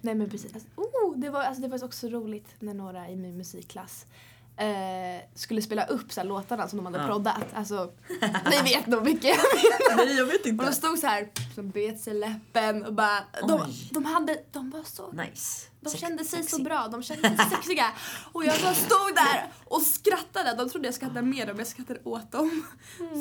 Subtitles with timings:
[0.00, 0.54] nej men precis.
[0.54, 4.06] Alltså, oh, det, var, alltså, det var också roligt när några i min musikklass
[4.56, 4.66] eh,
[5.34, 7.06] skulle spela upp så här, låtarna som de hade Ja.
[7.06, 7.44] proddat.
[7.54, 7.92] Alltså,
[8.50, 10.06] ni vet nog vilka jag menar.
[10.06, 10.72] Nej jag vet Och de inte.
[10.72, 13.60] stod så här som bet sig i läppen och bara, de,
[13.90, 15.66] de hade, de var så Nice.
[15.80, 17.84] De Sex- kände sig så bra, de kände sig sexiga.
[18.32, 20.54] Och jag bara stod där och skrattade.
[20.58, 22.62] De trodde jag skrattade med dem, jag skrattade åt dem.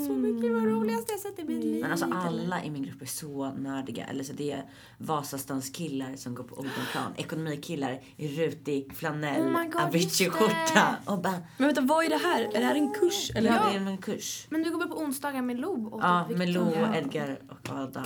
[0.08, 1.82] Så mycket, det var det roligaste jag sett i mitt liv.
[1.82, 4.06] Men alltså alla i min grupp är så nördiga.
[4.06, 7.14] Eller så det är Vasastans killar som går på Odenplan.
[7.18, 10.96] Ekonomikillar i rutig flanell, Oh Avicii-skjorta.
[11.06, 12.42] Och bara, Men vänta, vad är det här?
[12.42, 13.32] Är det här en kurs?
[13.36, 13.50] Eller?
[13.56, 14.48] ja, det är en kurs.
[14.50, 16.72] Men du går väl på onsdagar med Lo och Ja, med Lo?
[16.96, 18.06] Edgar och Adam.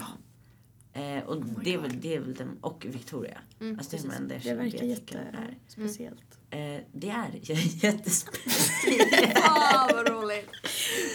[0.94, 3.38] Eh, och det, är väl, det är väl den, och Victoria.
[3.60, 6.38] Mm, alltså det enda Det verkar jag jättespeciellt.
[6.50, 7.30] Eh, det är
[7.86, 8.34] jättespeciellt.
[9.44, 10.50] Ah, vad roligt.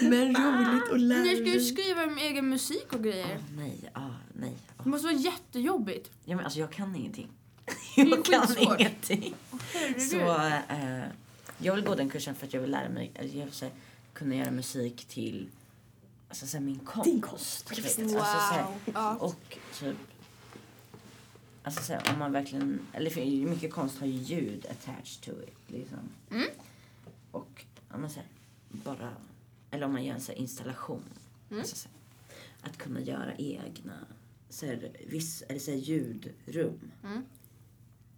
[0.02, 1.66] Men roligt och Ni ska ju lärorikt.
[1.66, 3.38] skriva om egen musik och grejer.
[3.38, 4.00] Åh nej, ah,
[4.32, 4.52] nej.
[4.78, 4.84] Åh.
[4.84, 6.10] Det måste vara jättejobbigt.
[6.24, 7.28] Ja, men alltså jag kan ingenting.
[7.96, 8.80] är Jag kan skitsvårt.
[8.80, 9.34] ingenting.
[9.74, 10.02] Herregud.
[10.02, 10.16] Så
[10.74, 11.04] eh,
[11.58, 13.70] jag vill gå den kursen för att jag vill lära mig, jag vill här,
[14.12, 15.48] kunna göra musik till
[16.28, 17.04] alltså, så här, min konst.
[17.10, 17.70] Din konst.
[17.70, 18.22] Alltså, så Wow.
[18.22, 19.16] här, Ja.
[19.16, 19.96] och typ
[21.62, 25.42] Alltså så här, om man verkligen, eller för mycket konst har ju ljud attached to
[25.42, 25.98] it liksom.
[26.30, 26.48] Mm.
[27.30, 28.28] Och ja, men så här,
[28.68, 29.12] bara,
[29.70, 31.02] eller om man gör en så här installation.
[31.50, 31.60] Mm.
[31.60, 33.92] Alltså, så här, att kunna göra egna
[34.48, 36.90] så här, viss, eller så här, ljudrum.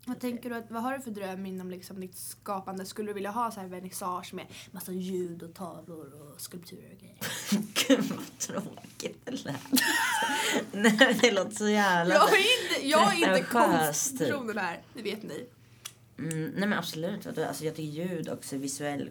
[0.05, 2.87] Vad tänker du att, vad har du för dröm inom liksom ditt skapande?
[2.87, 6.99] Skulle du vilja ha så här vernissage med massa ljud och tavlor och skulpturer och
[7.01, 7.19] grejer?
[7.89, 9.61] Gud vad tråkigt det lät.
[10.73, 12.15] Nej det låter så jävla...
[12.15, 13.49] Jag är inte, jag är inte typ.
[13.49, 15.47] konstpersonen här, det vet ni.
[16.19, 17.27] Mm, nej men absolut.
[17.27, 19.11] Alltså jag tycker ljud och så visuell,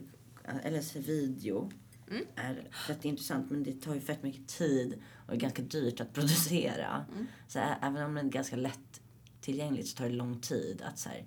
[0.63, 1.71] eller så video
[2.11, 2.23] Mm.
[2.35, 6.13] är fett intressant men det tar ju fett mycket tid och är ganska dyrt att
[6.13, 7.05] producera.
[7.13, 7.27] Mm.
[7.47, 9.01] Så även om det är ganska lätt
[9.41, 11.25] tillgängligt så tar det lång tid att så här,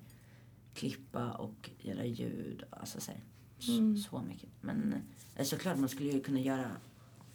[0.74, 2.62] klippa och göra ljud.
[2.70, 3.20] Alltså så, här,
[3.68, 3.96] Mm.
[3.96, 4.48] så mycket.
[4.60, 4.94] Men
[5.36, 6.70] eh, såklart man skulle ju kunna göra,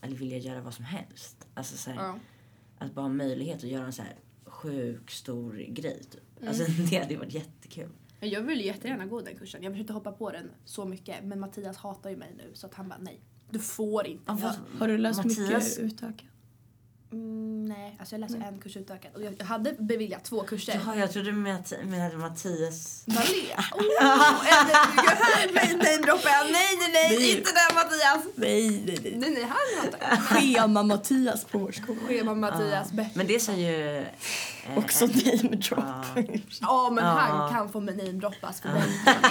[0.01, 1.47] eller vilja göra vad som helst.
[1.53, 2.19] Alltså så här, Ja.
[2.77, 4.15] att bara ha möjlighet att göra en så här
[4.45, 6.37] sjuk stor grej typ.
[6.37, 6.49] Mm.
[6.49, 7.89] Alltså det hade ju varit jättekul.
[8.19, 9.63] Jag vill jättegärna gå den kursen.
[9.63, 12.73] Jag försökte hoppa på den så mycket men Mattias hatar ju mig nu så att
[12.73, 13.19] han bara nej.
[13.49, 14.23] Du får inte.
[14.41, 16.25] Ja, Har du läst Mattias- mycket utökat?
[17.11, 20.81] Mm, nej, alltså jag läser en kurs utökad och jag, jag hade beviljat två kurser.
[20.85, 23.03] Jaha, jag trodde du menade, Mattias.
[23.07, 23.53] Valé.
[23.71, 26.29] Oh, eller, nej, nej, droppa.
[26.51, 27.31] nej, nej, nej, Nej.
[27.37, 28.33] inte den Mattias.
[28.35, 29.15] Nej, nej, nej.
[29.17, 30.19] Nej, nej, han.
[30.21, 31.99] Schema-Mattias på vår skola.
[32.07, 33.15] Schema Mattias Bäck.
[33.15, 33.97] Men det säger ju...
[33.97, 35.79] eh, Också eh, name drop.
[35.79, 36.03] Ja.
[36.61, 37.11] Ja, men Ja.
[37.11, 38.83] han kan få namedroppas för den.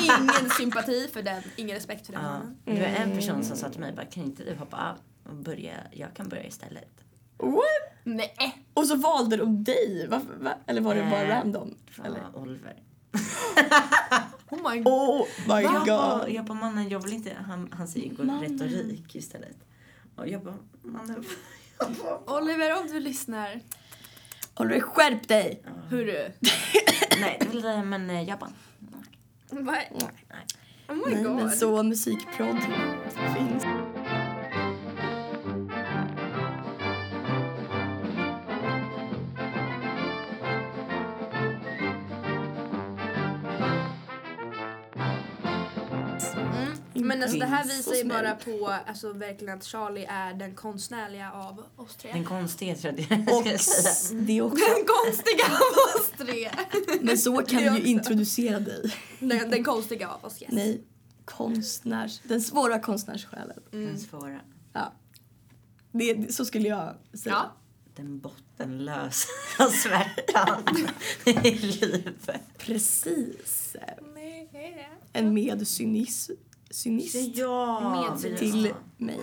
[0.03, 2.29] Ingen sympati för den, ingen respekt för den Ja.
[2.29, 2.57] mannen.
[2.65, 4.97] Det var en person som sa till mig bara, kan inte du hoppa av
[5.31, 5.73] och börja?
[5.93, 6.89] Jag kan börja istället.
[7.39, 7.65] What?
[8.05, 8.65] Nej.
[8.75, 10.07] Och så valde de dig?
[10.11, 10.55] Varför, va?
[10.67, 11.75] Eller var det bara Eh, random?
[12.05, 12.21] Eller?
[12.35, 12.77] Oliver.
[14.51, 14.93] Oh my god.
[14.93, 16.29] Oh my Jag bara, god.
[16.31, 18.41] jag bara, mannen jag vill inte, han, han säger Mannen.
[18.59, 19.57] retorik istället.
[20.17, 21.25] Och jag bara, mannen.
[21.79, 23.61] Jag bara, Oliver, om du lyssnar.
[24.57, 25.63] Oliver, skärp dig!
[25.91, 26.33] Hörru.
[27.21, 28.51] nej, det vill jag, men eh, jag bara,
[29.51, 29.91] Vad- nej.
[30.89, 31.37] Oh my Nej, god.
[31.37, 32.59] men så musikprodd
[33.37, 33.65] finns.
[47.07, 51.33] Men alltså det här visar ju bara på alltså, verkligen att Charlie är den konstnärliga
[51.33, 52.13] av oss tre.
[52.13, 54.21] Den konstiga tror jag jag Och säga.
[54.23, 56.51] det är också, Den konstiga av oss tre.
[57.01, 57.83] men så kan Det du också.
[57.83, 58.95] ju introducera dig.
[59.21, 60.51] Den, den konstiga av oss, yes.
[60.53, 60.85] Nej,
[61.25, 62.21] konstnärs...
[62.25, 63.59] Den svåra konstnärssjälen.
[63.71, 64.41] Den svåra.
[64.73, 64.93] Ja.
[65.93, 67.35] Det, så skulle jag säga.
[67.35, 67.57] Ja.
[67.97, 69.29] Den bottenlösa
[69.83, 70.63] smärtan
[71.45, 72.29] i livet.
[72.59, 73.77] Precis.
[74.15, 75.19] Nej, det är det.
[76.71, 78.09] Cynist Ja!
[78.23, 79.21] Med- till mig.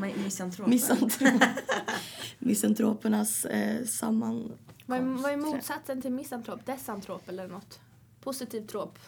[0.00, 0.68] Mi- Misantrop.
[0.68, 1.42] Misantrop.
[2.38, 4.52] Misantropernas eh, samman...
[4.86, 6.66] Vad är, vad är motsatsen till misantrop?
[6.66, 7.80] Desantrop eller något?
[8.20, 8.98] Positiv trop.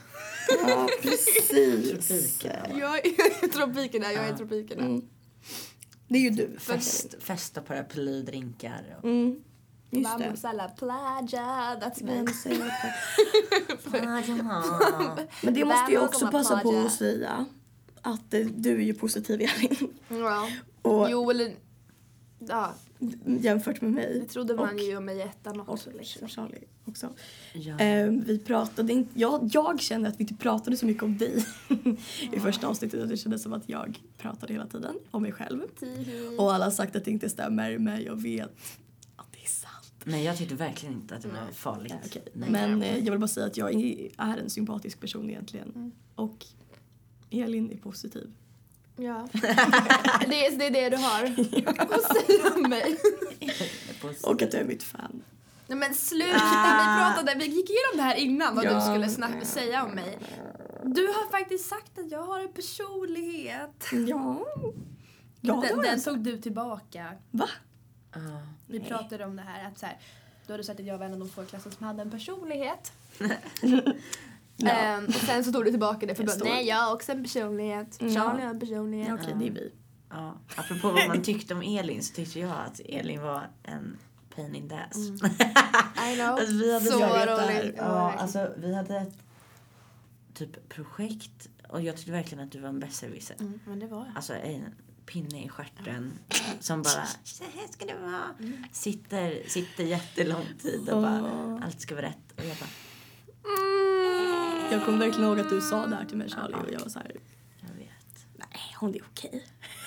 [0.67, 2.45] Ja, precis.
[2.75, 4.83] Jag är tropikerna, jag är tropikerna.
[4.85, 5.09] Mm.
[6.09, 6.59] Det är ju du.
[6.59, 8.97] Fest, fest och paraplydrinkar.
[8.99, 9.05] Och...
[9.05, 9.45] Mm.
[9.91, 10.25] Just det.
[10.25, 12.23] Vamos a la playa, that's me.
[12.23, 12.95] Det?
[14.51, 15.17] Ah.
[15.43, 17.47] Men det måste jag också a passa på att säga.
[18.05, 19.95] Att eh, du är ju positiv Elin.
[20.09, 20.49] Ja.
[20.83, 21.55] Och Jo, eller...
[22.39, 22.75] Ja,
[23.27, 24.29] jämfört med det mig.
[24.29, 25.91] trodde man och, ju om mig i ettan Och också.
[25.99, 26.29] Liksom.
[26.29, 27.09] Charlie också.
[27.53, 27.79] Ja.
[27.79, 31.45] Eh, vi pratade inte, jag, jag kände att vi inte pratade så mycket om dig
[32.33, 33.03] i första avsnittet.
[33.03, 35.61] och Det kändes som att jag pratade hela tiden om mig själv.
[35.81, 36.37] Tihi.
[36.39, 38.51] Och alla har sagt att det inte stämmer men jag vet
[39.17, 39.93] att det är sant.
[40.05, 41.95] Nej, jag tyckte verkligen inte att det var farligt.
[42.15, 42.21] Ja.
[42.33, 42.51] Nej.
[42.51, 45.93] Men eh, jag vill bara säga att jag är en sympatisk person egentligen.
[46.15, 46.47] Och
[47.43, 48.31] Elin är positiv.
[48.97, 49.29] Ja.
[49.33, 52.99] det, är, det är det du har att säga om mig.
[54.23, 55.23] Och att du är mitt fan.
[55.67, 58.75] Nej men sluta, vi pratade, vi gick igenom det här innan vad Ja.
[58.75, 60.19] du skulle säga om mig.
[60.85, 63.87] Du har faktiskt sagt att jag har en personlighet.
[64.09, 64.47] Ja.
[65.41, 67.13] Ja, det den, har den tog du tillbaka.
[67.31, 67.49] Va?
[68.15, 68.21] Ja.
[68.67, 69.99] Vi pratade om det här att så här,
[70.47, 72.11] du hade sagt att jag var en av de få i klassen som hade en
[72.11, 72.93] personlighet.
[74.57, 74.71] Ja.
[74.71, 77.23] Ehm, och sen så tog du tillbaka det för bara, nej jag har också en
[77.23, 77.97] personlighet.
[78.01, 78.09] Ja.
[78.09, 79.09] Charlie har en personlighet.
[79.09, 79.73] Ja, okej, det är vi.
[80.11, 80.39] Ja.
[80.57, 83.97] Apropå vad man tyckte om Elin så tyckte jag att Elin var en
[84.35, 84.97] pain in the ass.
[86.13, 86.27] I know.
[86.29, 87.75] Alltså, vi hade så roligt.
[87.77, 89.15] Ja, alltså vi hade ett
[90.35, 93.37] typ projekt och jag tyckte verkligen att du var en besserwisser.
[93.41, 94.13] mm, men det var jag.
[94.17, 94.65] Alltså en
[95.07, 96.13] pinne i stjärten
[96.61, 98.23] som bara så här ska det vara.
[98.73, 102.33] Sitter, sitter jättelång tid och bara allt ska vara rätt.
[102.37, 102.69] Och jag bara
[104.71, 106.89] Jag kommer verkligen ihåg att du sa det här till mig Charlie och jag var
[106.89, 107.11] så här.
[107.61, 108.27] jag vet.
[108.37, 109.45] Nej, hon är okej.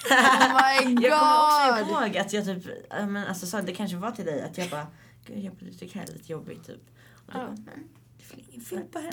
[0.10, 1.04] Oh my god!
[1.12, 4.26] Jag kommer också ihåg att jag typ, ja, men alltså sa det kanske var till
[4.26, 4.88] dig att jag bara
[5.28, 6.82] Gud jag tycker det här är lite jobbigt typ.
[7.28, 7.46] Och du Ja.
[7.46, 7.88] bara, "Nej,
[8.18, 9.12] det är väl inget fel på henne.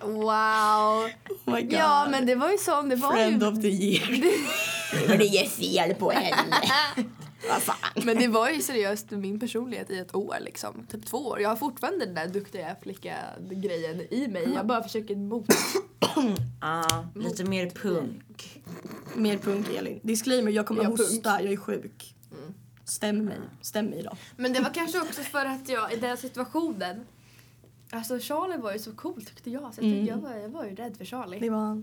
[0.00, 1.10] Wow.
[1.46, 1.72] Oh my god.
[1.72, 3.48] Ja men det var ju så, det var Friend ju...
[3.48, 4.08] of the year.
[5.08, 6.56] Men det är fel på henne.
[8.04, 10.86] Men det var ju seriöst min personlighet i ett år liksom.
[10.90, 11.40] Typ två år.
[11.40, 14.48] Jag har fortfarande den där duktiga flicka-grejen i mig.
[14.54, 15.46] Jag bara försöker mot...
[16.60, 18.62] Ja, lite mer punk.
[19.16, 20.00] Mer punk Elin.
[20.02, 21.44] Disclaimer, jag kommer Ja, hosta, punk.
[21.46, 22.14] jag är sjuk.
[22.84, 23.38] Stäm mig.
[23.60, 24.10] Stäm mig då.
[24.36, 27.06] Men det var kanske också för att jag i den situationen
[27.94, 29.74] Alltså Charlie var ju så cool tyckte jag.
[29.74, 30.06] Så jag, Mm.
[30.06, 31.38] jag, var, jag var ju rädd för Charlie.
[31.40, 31.82] Det var...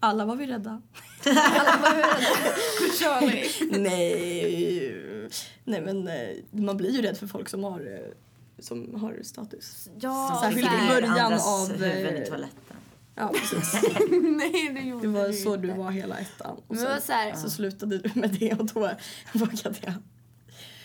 [0.00, 0.82] Alla var vi rädda.
[1.26, 2.54] Alla var ju rädda
[2.98, 3.48] Charlie.
[3.80, 5.30] Nej.
[5.64, 8.12] Nej men eh, man blir ju rädd för folk som har, eh,
[8.58, 9.88] som har status.
[10.00, 12.76] Ja, Särskilt i början av, huvuden i eh, toaletten.
[13.14, 13.82] Ja precis.
[14.22, 15.66] Nej det gjorde Det var du så inte.
[15.66, 16.56] du var hela ettan.
[16.56, 18.90] Och Men sen så här, så slutade du med det och då
[19.32, 19.94] vågade jag.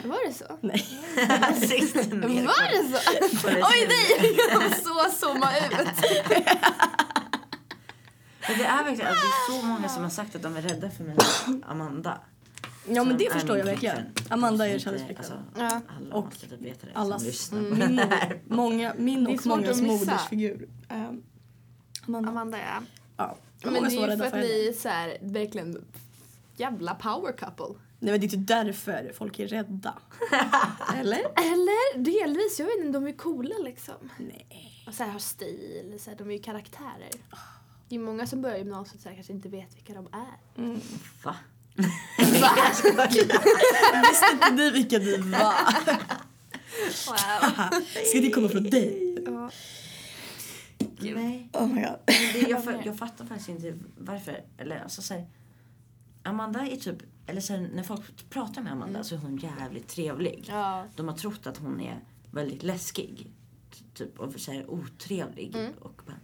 [0.09, 0.57] var det så?
[0.61, 0.85] Nej.
[2.45, 2.99] Var det så?
[3.47, 4.37] Oj nej!
[4.49, 5.87] Jag så zooma ut.
[8.47, 10.61] Men det är verkligen att det är så många som har sagt att de är
[10.61, 11.17] rädda för mig
[11.67, 12.19] Amanda.
[12.87, 13.97] Ja men det förstår jag verkligen.
[14.29, 15.25] Amanda är Inte- kärleksflickvän.
[15.31, 15.81] alltså, Ja.
[15.97, 18.41] Alla Och måste typ veta det Allas, som lyssnar på min, det här.
[18.47, 20.69] många, min och mångas modersfigur.
[20.89, 21.23] Um,
[22.07, 22.29] Amanda.
[22.29, 22.81] Amanda ja.
[23.17, 23.35] Ja.
[23.63, 25.85] Men det är ju för att ni är så här, verkligen
[26.57, 27.65] jävla power couple.
[27.99, 29.93] Nej men det är typ därför folk är rädda.
[30.99, 31.17] Eller?
[31.19, 33.95] Eller delvis, jag vet inte, de är coola liksom.
[34.17, 34.83] Nej.
[34.87, 37.09] Och så här, har stil, så här, de är ju karaktärer.
[37.93, 40.61] Det är många som börjar gymnasiet här, kanske inte vet vilka de är.
[40.63, 40.79] Mm.
[41.23, 41.35] Va?
[44.09, 45.53] Visste inte ni vilka ni var?
[47.07, 47.81] Wow.
[48.05, 49.15] Ska det komma från dig?
[49.25, 49.49] ja.
[50.99, 51.49] Nej.
[51.53, 51.95] Oh my god.
[52.05, 54.43] Det, jag, fa- jag fattar faktiskt inte varför.
[54.57, 55.27] Eller alltså så här,
[56.23, 56.97] Amanda är typ,
[57.27, 60.45] eller så här, när folk pratar med Amanda så är hon jävligt trevlig.
[60.49, 60.85] ja.
[60.95, 61.99] De har trott att hon är
[62.31, 63.31] väldigt läskig.
[63.93, 65.55] Typ och så här, otrevlig.
[65.55, 65.73] Mm.
[65.79, 66.17] Och bara,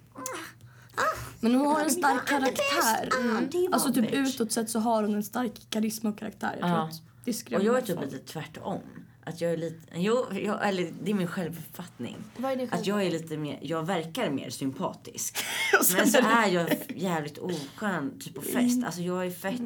[1.39, 3.09] Men hon har en stark karaktär.
[3.33, 6.57] var Alltså typ utåt sett så har hon en stark karisma och karaktär.
[6.59, 8.11] Jag tror att det Och jag är typ folk.
[8.11, 8.79] lite tvärtom.
[9.23, 12.17] Att jag är lite, jo, jag, eller det är min självuppfattning.
[12.37, 15.37] Vad är din Att jag är lite mer, jag verkar mer sympatisk.
[15.95, 18.83] Men så är jag jävligt oskön typ på fest.
[18.85, 19.61] Alltså jag är fett,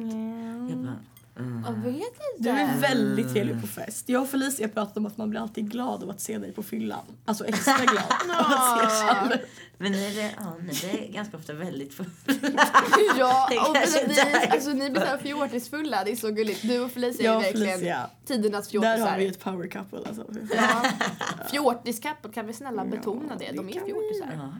[0.70, 0.98] jag bara,
[1.38, 1.64] mm.
[1.64, 2.12] Jag vet inte.
[2.38, 4.08] Du är väldigt trevlig på fest.
[4.08, 6.62] Jag och Felicia pratade om att man blir alltid glad av att se dig på
[6.62, 7.04] fyllan.
[7.24, 9.46] Alltså extra glad av att se Charlotte.
[9.78, 12.10] Men ni är, det, ja, ni är ganska ofta väldigt fulla.
[13.18, 13.78] Ja, och ni,
[14.52, 16.62] alltså, ni blir såhär fjortisfulla, det är så gulligt.
[16.62, 18.10] Du och Felicia Jag är verkligen Felicia.
[18.26, 19.18] tidernas Där har fjortisar.
[19.18, 20.26] vi ett power couple alltså.
[20.56, 20.84] Ja.
[21.50, 23.52] Fjortiskappel, kan vi snälla Ja, betona det?
[23.52, 24.30] De det är fjortisar.
[24.36, 24.54] Ja,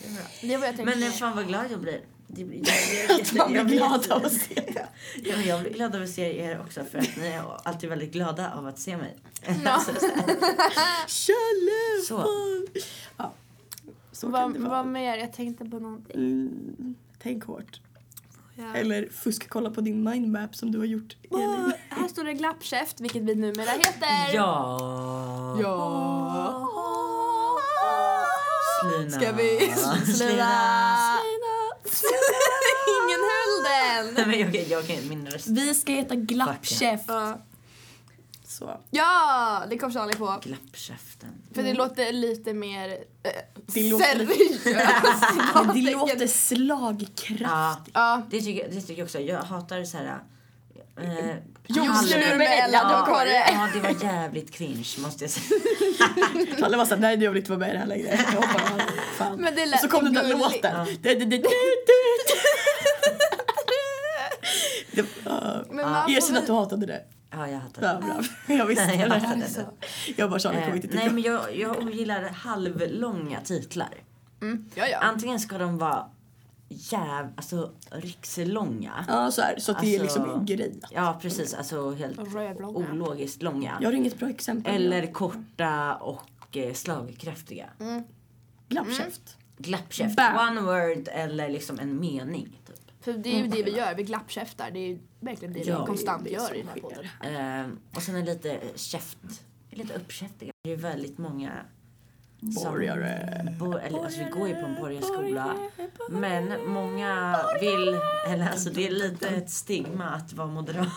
[0.00, 0.22] det är bra.
[0.40, 1.00] Det är vad jag.
[1.00, 2.00] Men fan vad glad jag blir.
[2.26, 4.86] Det blir jag, jag, Man blir jag, glad av att se det.
[5.24, 7.88] Ja, men jag blir glad av att se er också för att ni är alltid
[7.90, 9.16] väldigt glada av att se mig.
[9.64, 9.80] Ja.
[9.86, 9.92] Så.
[11.06, 12.02] Challe!
[12.08, 12.28] Så.
[13.16, 13.32] Ja.
[14.12, 14.84] Så kan vad, det vad vara.
[14.84, 15.16] mer?
[15.16, 16.16] Jag tänkte på någonting.
[16.16, 17.80] Mm, tänk hårt.
[18.56, 18.74] Ja.
[18.74, 21.72] Eller fusk kolla på din mindmap som du har gjort Elin.
[21.88, 24.34] här står det glappkäft, vilket vi numera heter.
[24.34, 25.58] Ja.
[25.62, 26.70] Ja.
[28.82, 29.10] Slina.
[29.10, 29.72] Ska vi
[30.12, 30.44] slina?
[32.94, 34.14] Ingen höll den!
[34.14, 35.46] Nej, men jag, kan- jag min röst.
[35.46, 37.04] Vi ska heta glappkäft.
[37.08, 37.38] Ja.
[38.46, 38.80] Så.
[38.90, 40.40] Ja, det kom Charlie på.
[40.42, 41.30] Glappkäften.
[41.54, 42.88] För det låter lite mer
[43.22, 43.30] äh,
[43.66, 44.64] Det låter seriöst.
[45.66, 47.40] Men det låter slagkraft.
[47.40, 49.18] Ja, Ja, det tycker, det tycker jag också.
[49.20, 50.18] Jag hatar så här...
[51.00, 53.30] Eh, Gjorde med Ella ja, Dokore.
[53.32, 55.60] ja, det var jävligt cringe måste jag säga.
[56.58, 58.18] Kalle var såhär, nej jag vill inte vara med i det här längre.
[58.34, 58.44] Jag.
[59.16, 59.40] Fan.
[59.40, 60.86] Men det och så kom den där låten.
[61.02, 61.14] Det-
[65.24, 66.04] ja.
[66.04, 67.02] Får Erkänn att du hatade det.
[67.30, 68.00] Ja, jag hatade Ja, det.
[68.06, 68.24] bra.
[68.58, 69.14] Jag visste Nej, jag det.
[69.18, 69.66] hatade det.
[70.16, 73.94] Jag bara, Charlie Eh, kommer inte nej, tycka men jag, jag ogillar halvlånga titlar.
[74.42, 74.64] Mm.
[74.74, 74.98] Ja, ja.
[74.98, 76.06] Antingen ska de vara
[76.68, 79.04] jäv, alltså rikslånga.
[79.08, 80.80] Ja, så, här, så att det är Alltså- liksom en grej.
[80.90, 81.54] Ja, precis.
[81.54, 82.92] Alltså helt Rövlånga.
[82.92, 83.78] ologiskt långa.
[83.80, 84.74] Jag har inget bra exempel.
[84.74, 87.66] Eller korta och eh, slagkraftiga.
[88.68, 89.36] Glappkäft.
[89.58, 90.16] Glappkäft.
[90.16, 90.48] Bam.
[90.48, 92.60] One word eller liksom en mening.
[92.66, 92.80] Typ.
[93.00, 94.70] För det är ju det vi gör, vi glappkäftar.
[94.70, 97.66] Det är ju verkligen det Ja, vi konstant det är gör i den här podden.
[97.66, 99.18] Eh, och sen är lite käft.
[99.70, 100.50] Lite uppkäftiga.
[100.64, 101.52] Det är väldigt många
[102.44, 103.48] Borgare.
[103.58, 105.54] Bo, eller, alltså, vi går ju på en borgarskola.
[106.08, 107.96] Men många vill,
[108.28, 110.88] eller alltså det är lite ett stigma att vara moderat.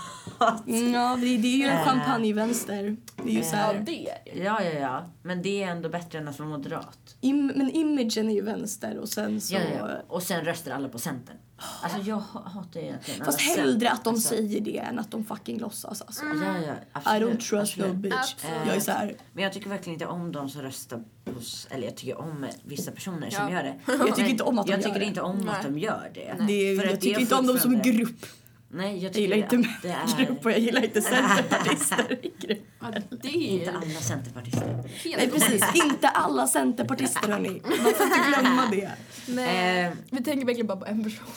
[0.66, 1.86] Ja, det, det är ju en Eh.
[1.86, 2.98] champagnevänster.
[3.16, 4.40] Det är ju så Ja, här, det är det.
[4.44, 5.06] Ja, ja, ja.
[5.24, 7.16] Men det är ändå bättre än att vara moderat.
[7.22, 9.54] im, men imagen är ju vänster och sen så...
[9.54, 9.88] Ja, ja.
[10.08, 11.36] Och sen röstar alla på Centern.
[11.82, 15.26] Alltså jag ha- hatar egentligen Fast hellre att de alltså, säger det än att de
[15.26, 16.26] fucking låtsas alltså.
[16.26, 17.96] Ja, ja, I absolut, don't trust no absolut.
[17.96, 18.14] bitch.
[18.16, 18.58] Absolut.
[18.68, 21.32] Jag är så här, Men jag tycker verkligen inte om de som röstar på...
[21.70, 23.52] Eller jag tycker om vissa personer som Ja.
[23.52, 23.76] gör det.
[23.88, 25.06] Jag tycker inte om att de Jag gör tycker det.
[25.06, 26.28] inte om att de gör det.
[26.28, 28.26] är, jag det är tycker inte om dem som grupp.
[28.70, 30.56] Nej, jag Jag gillar inte det grupp och är...
[30.56, 32.60] jag gillar inte centerpartister i grupp.
[32.80, 32.88] Ja,
[33.30, 34.68] Inte alla centerpartister.
[35.04, 37.62] helt Nej precis, inte alla centerpartister hörni.
[37.66, 38.92] Man får inte glömma det.
[39.28, 39.86] Nej.
[39.86, 41.28] Eh, Vi tänker verkligen bara på en person.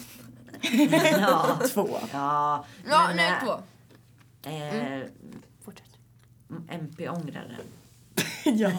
[1.21, 1.59] ja.
[1.73, 1.99] Två.
[2.13, 3.53] Ja, Ja, men, nu eh, två.
[4.51, 5.03] Eh,
[5.65, 5.87] Fortsätt.
[6.69, 7.57] MP-ångraren.
[8.45, 8.71] Ja.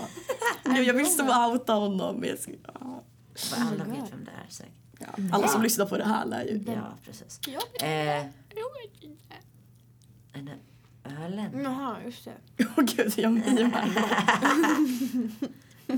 [0.65, 2.15] Nu, jag vill så outa honom.
[2.15, 3.03] Men jag ska, ja.
[3.57, 4.73] Alla vet vem det är säkert.
[4.99, 5.07] Ja.
[5.31, 6.63] Alla som lyssnar på det här lär ju.
[6.67, 7.39] Ja, precis.
[7.83, 9.35] Eh, jag vet inte.
[10.33, 10.57] den där
[11.25, 11.61] ölen.
[11.63, 12.33] Jaha, just det.
[12.77, 13.89] Åh gud, jag mimar.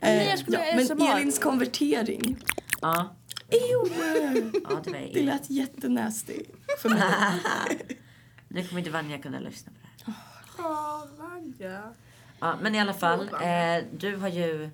[0.00, 1.16] Nej, jag Eh, skulle ja, men ASMR.
[1.16, 2.36] Elins konvertering.
[2.80, 3.14] Ja,
[3.48, 3.90] Ew.
[4.64, 5.22] ja, det var Det det.
[5.22, 6.42] lät jättenasty
[6.78, 7.02] för mig.
[8.48, 10.12] Nu kommer inte Vanja kunna lyssna på det
[10.62, 11.18] här.
[11.18, 11.82] Vanja.
[12.40, 14.70] Ja, men i alla fall, eh, du har ju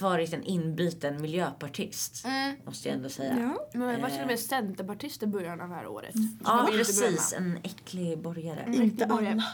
[0.00, 2.24] varit en inbiten miljöpartist.
[2.24, 2.56] Mm.
[2.64, 3.38] Måste jag ändå säga.
[3.38, 3.78] Ja.
[3.78, 4.38] Men jag var till och med Eh.
[4.38, 6.14] centerpartist i början av det här året.
[6.44, 7.32] Ja, vill inte precis.
[7.32, 8.60] En äcklig borgare.
[8.60, 8.82] Mm.
[8.82, 9.44] Inte alla.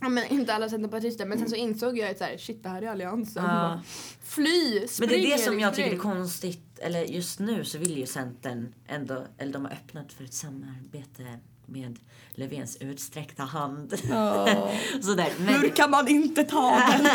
[0.00, 1.26] Ja, men inte alla centerpartister.
[1.26, 3.44] Men sen så insåg jag att så här, shit det här är alliansen.
[3.44, 3.80] Ja.
[4.22, 6.78] Fly, Men spring det är det som jag tycker är konstigt.
[6.78, 11.38] Eller just nu så vill ju Centern ändå, eller de har öppnat för ett samarbete
[11.70, 11.98] med
[12.34, 13.94] Löfvens utsträckta hand.
[14.08, 14.70] Ja.
[15.02, 15.32] Sådär.
[15.38, 17.06] Men, Hur kan man inte ta den?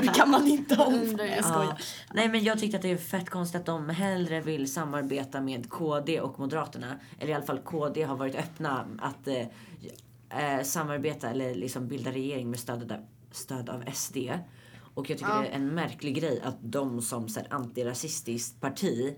[0.00, 1.26] Hur kan man inte omfamna?
[1.26, 1.44] jag.
[1.44, 1.76] Ja.
[2.14, 5.70] Nej men jag tyckte att det är fett konstigt att de hellre vill samarbeta med
[5.70, 6.98] KD och Moderaterna.
[7.18, 12.10] Eller i alla fall KD har varit öppna att eh, eh, samarbeta eller liksom bilda
[12.12, 12.98] regering med stöd av,
[13.30, 14.16] stöd av SD.
[14.94, 15.40] Och jag tycker Ja.
[15.40, 19.14] det är en märklig grej att de som så här, antirasistiskt parti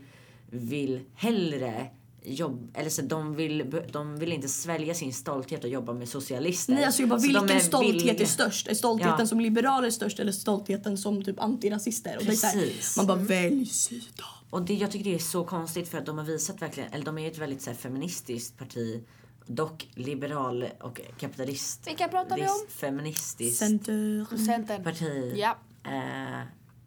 [0.50, 1.86] vill hellre
[2.24, 6.74] jobb, eller så de vill, de vill inte svälja sin stolthet och jobba med socialister.
[6.74, 8.68] Nej, alltså jag bara, vilken är stolthet villiga- är störst?
[8.68, 9.26] Är stoltheten Ja.
[9.26, 12.16] som liberaler störst eller stoltheten som typ antirasister?
[12.18, 12.96] Och det är så här, Precis.
[12.96, 14.24] man bara välj sida.
[14.50, 17.04] Och det, jag tycker det är så konstigt för att de har visat verkligen, eller
[17.04, 19.04] de är ju ett väldigt så här, feministiskt parti.
[19.46, 21.86] Dock liberal och kapitalist.
[21.88, 22.66] Vilka pratar vi om?
[22.68, 24.26] Feministiskt Center.
[24.46, 24.84] Centern.
[24.84, 25.32] parti.
[25.36, 25.56] Ja.
[25.84, 26.40] Eh,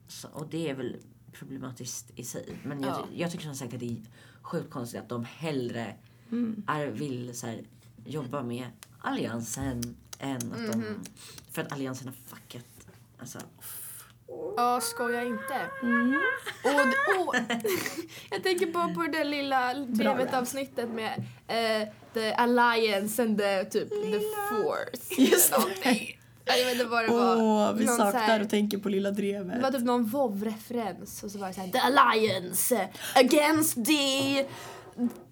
[0.08, 0.96] så, och det är väl
[1.34, 2.58] problematiskt i sig.
[2.64, 3.06] Men jag, Ja.
[3.16, 3.96] jag tycker som sagt att det är
[4.48, 5.96] sjukt konstigt att de hellre
[6.68, 7.62] är, vill så här,
[8.06, 8.68] jobba med
[9.02, 10.78] alliansen än att de...
[10.78, 11.04] Mhm.
[11.52, 12.66] För att alliansen har fuckat.
[13.20, 13.40] Alltså,
[14.58, 15.70] Ja, skoja inte.
[16.64, 17.36] Och, och,
[18.30, 24.20] jag tänker på, på det lilla TV-avsnittet med eh, The Alliance and the, typ, the
[24.50, 25.22] Force.
[25.22, 26.17] Just någonting.
[26.48, 27.36] Jag vet inte vad det var.
[27.36, 29.62] Åh, vi Någon saknar här- och tänker på Lilla Det Drevet.
[29.62, 34.46] var typ någon WoW-referens och så var det så här The Alliance against the...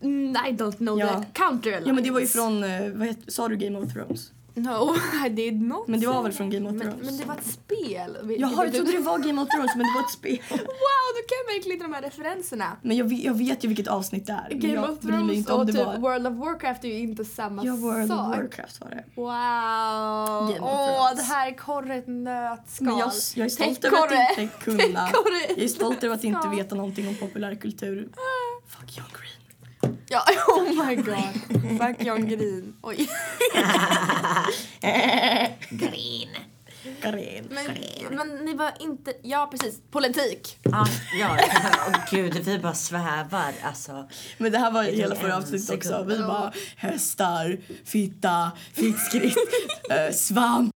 [0.04, 1.08] Mm, I don't know Ja.
[1.24, 1.90] the counter alliance.
[1.90, 4.32] Ja men det var ju från, eh, vad heter, sa du Game of Thrones?
[4.58, 4.96] No,
[5.26, 7.06] I did not Men det var väl från Game of men, Thrones?
[7.06, 8.36] men det var ett spel.
[8.40, 10.40] Jaha, jag trodde det var Game of Thrones men det var ett spel.
[10.50, 12.78] Wow, då kan verkligen de här referenserna.
[12.82, 14.48] Men jag vet, jag vet ju vilket avsnitt det är.
[14.50, 15.98] men Game of Thrones och typ var...
[15.98, 18.20] World of Warcraft är ju inte samma Ja, World sak.
[18.20, 19.04] of Warcraft var det.
[19.16, 20.70] Wow!
[20.70, 22.88] Åh, det här är korre ett nötskal.
[22.88, 25.10] Men jag, jag är stolt över att inte kunna.
[25.50, 28.10] Jag är stolt över att inte veta någonting om populärkultur.
[28.68, 29.35] Fuck John Green.
[30.16, 31.34] Ja, oh my god.
[31.80, 32.76] Fuck Jan Green.
[32.82, 32.98] Oj.
[35.70, 36.30] green.
[37.02, 37.48] Karin.
[37.50, 37.66] Men,
[38.16, 39.14] men ni var inte...
[39.22, 39.82] Ja, precis.
[39.92, 40.58] Politik.
[40.64, 40.86] Ja,
[41.20, 41.38] ja.
[41.88, 44.10] Åh gud, vi bara svävar alltså.
[44.38, 46.04] Men det här var ju hela förra avsnittet också.
[46.04, 49.38] Vi bara hästar, fitta, fittskritt,
[49.90, 50.72] äh, svamp.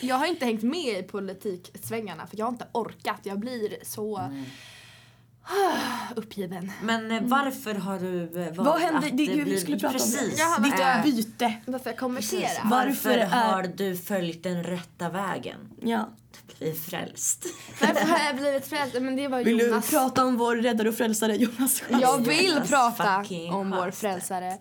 [0.00, 3.20] Jag har inte hängt med i politiksvängarna för jag har inte orkat.
[3.22, 4.30] Jag blir så
[6.16, 6.72] uppgiven.
[6.82, 8.98] Men eh, varför har du eh, valt Vad hände?
[9.06, 10.36] att Det, vi bli- skulle prata om Precis.
[10.36, 10.42] det.
[10.42, 11.02] Jaha, Ditt äh.
[11.04, 11.54] byte.
[11.66, 12.48] Varför jag kommentera?
[12.64, 15.56] Varför Varför är- har du följt den rätta vägen?
[15.82, 16.08] Ja.
[16.58, 17.44] Bli frälst.
[17.80, 18.94] Varför har jag blivit frälst?
[19.00, 19.90] Men det var Vill du Jonas.
[19.90, 22.00] prata om vår räddare och frälsare Jonas Sjöstedt?
[22.02, 23.16] Jag vill Jonas prata
[23.52, 23.96] om vår Sjöstedt.
[24.00, 24.58] frälsare.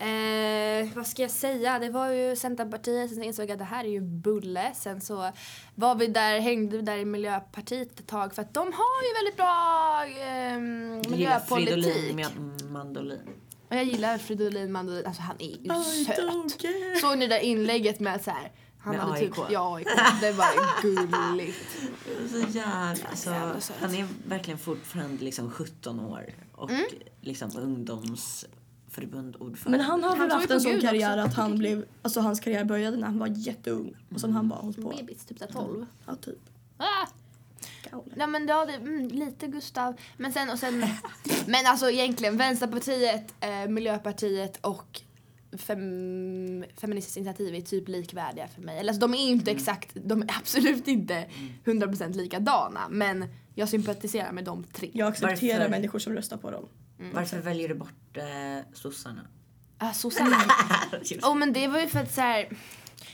[0.00, 1.78] Eh, vad ska jag säga?
[1.78, 4.72] Det var ju Centerpartiet, sen insåg jag att det här är ju bulle.
[4.74, 5.30] Sen så
[5.74, 9.14] var vi där, hängde vi där i Miljöpartiet ett tag för att de har ju
[9.14, 12.14] väldigt bra eh, Du gillar Fridolin miljöpolitik.
[12.14, 13.20] med mandolin.
[13.68, 17.00] Och jag gillar Fridolin Mandolin, alltså han är ju I söt.
[17.00, 19.34] Såg ni det där inlägget med så här, han Med hade AIK?
[19.34, 19.86] typ, ja AIK,
[20.20, 21.58] det var gulligt.
[22.30, 26.84] Så jävla, alltså, han är verkligen fortfarande liksom 17 år och Mm.
[27.20, 28.59] liksom ungdomsförbund
[28.98, 29.78] ordförande.
[29.78, 31.28] Men han har väl haft en sån karriär också.
[31.28, 34.60] att han blev, alltså hans karriär började när han var jätteung och sen han bara
[34.60, 34.94] hållit på.
[34.98, 35.86] Bebis, typ där 12.
[36.06, 36.38] Ja, typ.
[36.76, 37.06] Ah!
[38.16, 39.96] Ja men ja, det, mm, lite Gustav.
[40.16, 40.84] Men sen och sen.
[41.46, 45.02] men alltså egentligen Vänsterpartiet, eh, Miljöpartiet och
[45.58, 48.78] fem, Feministiskt initiativ är typ likvärdiga för mig.
[48.78, 51.26] Eller alltså, de är ju inte exakt, de är absolut inte
[51.64, 52.80] 100% likadana.
[52.90, 54.90] Men jag sympatiserar med de tre.
[54.92, 55.70] Jag accepterar Varför?
[55.70, 56.68] människor som röstar på dem.
[57.14, 58.24] Varför väljer du bort eh,
[58.74, 59.26] sossarna?
[59.78, 60.36] Ah, sossarna.
[61.22, 62.48] oh, men det var ju för att så här,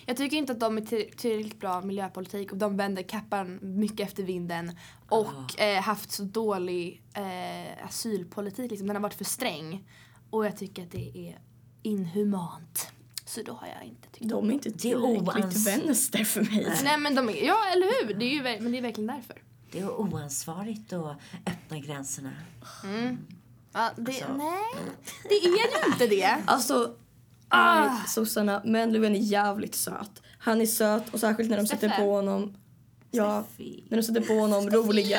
[0.07, 4.09] jag tycker inte att de är till- tillräckligt bra miljöpolitik och de vänder kappan mycket
[4.09, 4.79] efter vinden
[5.09, 8.71] och eh, haft så dålig eh, asylpolitik.
[8.71, 8.87] Liksom.
[8.87, 9.89] Den har varit för sträng
[10.31, 11.39] och jag tycker att det är
[11.83, 12.91] inhumant.
[13.25, 16.81] Så då har jag inte tyckt De är inte Det är tillräckligt vänster för mig.
[16.85, 19.43] Nej men de är, ja eller hur, det är ju, men det är verkligen därför.
[19.71, 21.17] Det är oansvarigt att
[21.47, 22.33] öppna gränserna.
[23.77, 24.33] Ja, det, Alltså.
[24.37, 24.93] nej,
[25.23, 26.39] det är ju inte det.
[26.47, 26.95] Alltså,
[27.49, 27.89] Ah.
[28.07, 28.63] sossarna.
[28.65, 30.23] Men Löfven är jävligt söt.
[30.39, 32.03] Han är söt och särskilt när de sätter Steffe.
[32.03, 32.57] på honom
[33.11, 33.85] Ja, Steffi.
[33.89, 35.19] när de sätter på honom roliga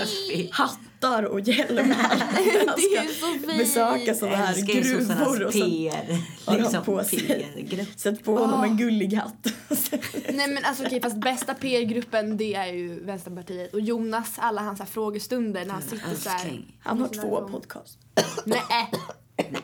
[1.01, 1.85] hattar och hjälmar.
[2.75, 3.57] Det är så fint.
[3.57, 6.21] besöka sådana här gruvor och sen PR.
[6.45, 7.87] har Liksom på sig.
[7.95, 9.47] Sätt på honom en gullig hatt.
[10.33, 14.79] Nej men alltså okej fast bästa PR-gruppen det är ju Vänsterpartiet och Jonas alla hans
[14.79, 16.61] här frågestunder när han sitter så här.
[16.79, 17.97] Han har två podcast.
[18.45, 18.91] Nej.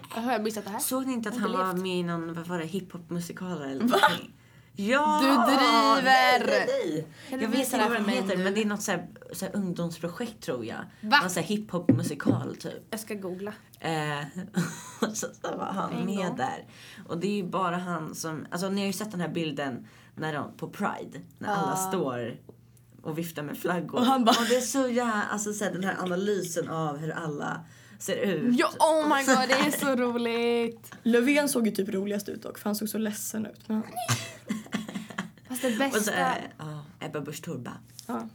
[0.10, 0.80] Har jag missat det här?
[0.80, 4.34] Såg ni inte att han var med i någon vad var det, hiphop-musikal eller någonting?
[4.76, 5.20] Ja!
[5.22, 6.48] Du driver!
[6.68, 7.08] Nej!
[7.30, 8.44] Du Jag vet inte vad den mig heter nu?
[8.44, 10.86] men det är något så här, så här ungdomsprojekt tror jag.
[11.02, 11.20] Va?
[11.22, 12.88] Någon så här hiphop-musikal typ.
[12.90, 13.54] Jag ska googla.
[13.80, 14.20] Eh,
[15.02, 16.38] och så, så var han En med gång.
[16.38, 16.66] där.
[17.08, 19.88] Och det är ju bara han som, alltså ni har ju sett den här bilden
[20.16, 21.20] när de, på Pride.
[21.38, 21.76] När alla Ja.
[21.76, 22.36] står
[23.02, 24.00] och viftar med flaggor.
[24.00, 27.12] Och han bara- det är så jävla, alltså så här, den här analysen av hur
[27.12, 27.66] alla
[28.00, 28.56] ser ut.
[28.60, 30.92] Ja, oh my god det är så roligt.
[31.04, 33.62] Löfven såg ju typ roligast ut dock för han såg så ledsen ut.
[33.70, 33.84] Men,
[35.56, 36.36] Fast det Och så, bästa.
[36.38, 37.78] eh, ja, Ebba Busch Thor bara.
[38.08, 38.28] ja.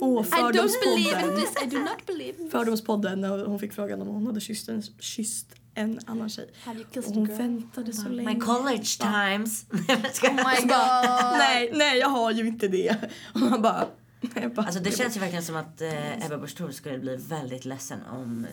[0.00, 2.50] In fördomspodden.
[2.50, 6.50] Fördomspodden när hon fick frågan om hon hade kysst en, kysst en annan tjej.
[6.96, 7.36] Och hon girl?
[7.38, 8.34] väntade så länge.
[8.34, 9.64] My college times.
[9.70, 10.34] Nej, jag skojar.
[10.34, 11.38] Oh my god.
[11.38, 12.96] nej, nej jag har ju inte det.
[13.34, 13.86] Och man bara...
[14.54, 17.64] Bara Alltså det känns ju verkligen som att eh, Ebba Busch Thor skulle bli väldigt
[17.64, 18.46] ledsen om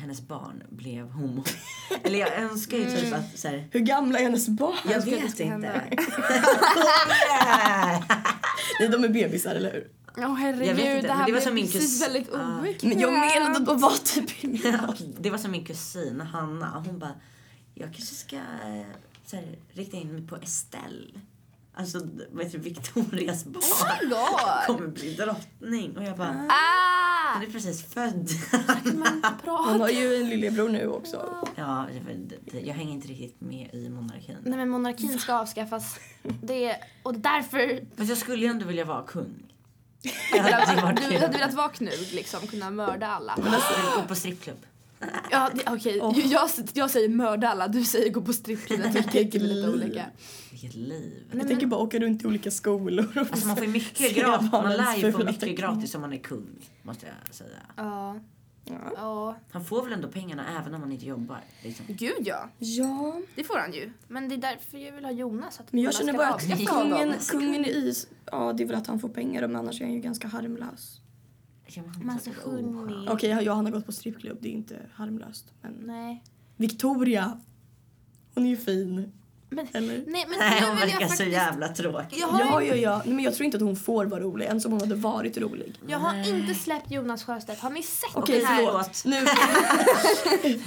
[0.00, 1.44] hennes barn blev homo.
[2.04, 4.76] Eller jag önskar ju typ att så här, Hur gamla är hennes barn?
[4.90, 5.82] Jag vet ska hända.
[5.90, 5.96] inte.
[8.80, 9.90] Nej, de är bebisar, eller hur?
[10.16, 12.58] Åh Jag vet herregud, inte, det här det var som min precis kus- väldigt Ah.
[12.58, 12.82] obekvämt.
[12.82, 16.82] Men jag menade att de var typ Ja, det var som min kusin Hanna.
[16.86, 17.14] Hon bara,
[17.74, 18.86] jag kanske ska eh,
[19.26, 21.20] så här, rikta in mig på Estelle.
[21.74, 22.00] Alltså
[22.32, 23.62] vad heter det, Victorias barn.
[23.62, 24.66] Oh my god.
[24.76, 25.96] kommer bli drottning.
[25.96, 26.48] Och jag bara,
[27.34, 28.28] han är precis född.
[28.84, 29.02] Hon
[29.44, 29.78] prata.
[29.78, 31.46] har ju en lillebror nu också.
[31.56, 31.86] ja,
[32.52, 34.36] det- jag hänger inte riktigt med i monarkin.
[34.44, 35.96] Nej men monarkin ska avskaffas.
[36.42, 37.84] Det är, och därför...
[37.96, 39.52] Fast jag skulle ju ändå vilja vara kung.
[40.02, 43.36] Du Det hade varit hade velat vara knud liksom, kunna mörda alla.
[43.96, 44.66] Gå på strippklubb.
[45.30, 46.00] Ja, okej.
[46.02, 46.18] Åh.
[46.18, 48.80] Jag, jag säger mörda alla, du säger gå på strippklubb.
[48.94, 50.04] Jag tycker det är lite olika.
[50.50, 51.24] Vilket liv.
[51.32, 53.08] Jag tänker bara åka runt i olika skolor.
[53.14, 54.52] Och Alltså man får ju mycket gratis.
[54.52, 56.68] Man lär ju få mycket gratis om man är kung.
[56.82, 57.50] Måste jag säga.
[57.76, 58.20] Ja.
[58.64, 58.92] Ja.
[58.96, 59.36] Ja.
[59.50, 61.40] Han får väl ändå pengarna även om han inte jobbar.
[61.64, 61.86] Liksom.
[61.88, 63.92] Gud ja, ja, det får han ju.
[64.08, 65.60] Men det är därför jag vill ha Jonas.
[65.60, 68.76] Att men jag känner ska bara att kungen, kungen i is, ja det är väl
[68.76, 70.99] att han får pengar men annars är han ju ganska harmlös.
[71.76, 73.08] Ja, Man är så så oskön.
[73.08, 75.44] Okej, okay, Johanna har gått på strippklubb, det är inte harmlöst.
[75.62, 76.24] Men Nej.
[76.56, 77.40] Victoria,
[78.34, 79.12] hon är ju fin.
[79.52, 80.04] Men, Eller?
[80.06, 82.18] nej, men Nej, hon verkar så faktiskt- jävla tråkig.
[82.18, 83.02] Jag har, Ja, ja, ja.
[83.04, 85.38] Nej, men jag tror inte att hon får vara rolig, ens om hon hade varit
[85.38, 85.74] rolig.
[85.86, 87.60] jag har inte släppt Jonas Sjöstedt.
[87.60, 88.56] Har ni sett Okej, den här?
[88.64, 89.02] förlåt.
[89.04, 89.26] Nu,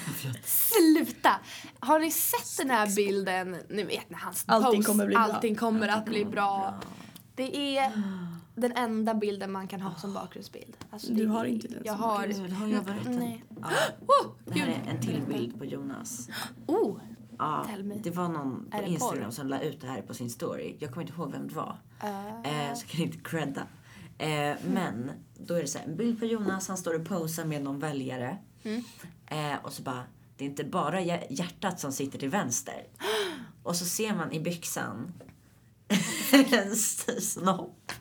[0.46, 1.32] Sluta!
[1.80, 3.58] Har ni sett den här bilden?
[3.70, 5.24] Ni vet när hans Allting post, kommer bli bra.
[5.24, 6.80] allting kommer att bli bra.
[7.36, 7.92] Det är
[8.56, 10.78] den enda bilden man kan ha som bakgrundsbild.
[10.90, 12.28] Alltså, Du det har inte den Jag som har...
[12.28, 13.12] Gud, har jag berättat?
[13.20, 13.44] Nej.
[13.62, 13.68] Ja,
[14.08, 16.30] Oh, det här är en till bild på Jonas.
[16.68, 16.98] Oh,
[17.38, 17.68] Ja,
[18.04, 20.76] det var någon på Instagram som la ut det här på sin story.
[20.80, 21.78] Jag kommer inte ihåg vem det var.
[22.04, 23.62] uh, Eh, så kan jag inte credda.
[24.18, 27.46] Eh, men då är det så här, en bild på Jonas, han står och posar
[27.46, 28.38] med någon väljare.
[28.64, 28.84] Mm.
[29.28, 30.04] Eh, och så bara,
[30.38, 32.84] det är inte bara hjär- hjärtat som sitter till vänster.
[33.64, 35.14] Och så ser man i byxan
[36.52, 36.76] en
[37.22, 37.92] snopp.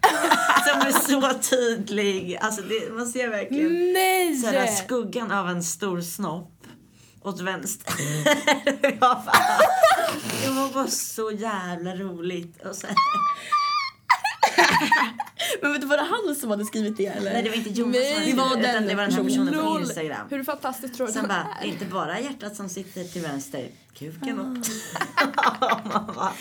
[0.68, 2.38] Som är så tydlig.
[2.40, 4.37] Alltså det, man ser verkligen nej!
[4.37, 6.66] så här, skuggan av en stor snopp
[7.22, 7.94] åt vänster.
[8.83, 12.66] det var bara så jävla roligt.
[12.66, 12.87] Och så
[15.62, 17.33] men vet du, var det han som hade skrivit det eller?
[17.33, 19.03] nej det var inte Jonas Nej, som det var hade skrivit, utan den det var
[19.03, 19.81] den här personen på.
[19.81, 20.27] Instagram.
[20.31, 23.22] Hur fantastiskt tror du Sen det bara, det är inte bara hjärtat som sitter till
[23.22, 24.72] vänster, kuken också.
[25.85, 26.33] Man bara,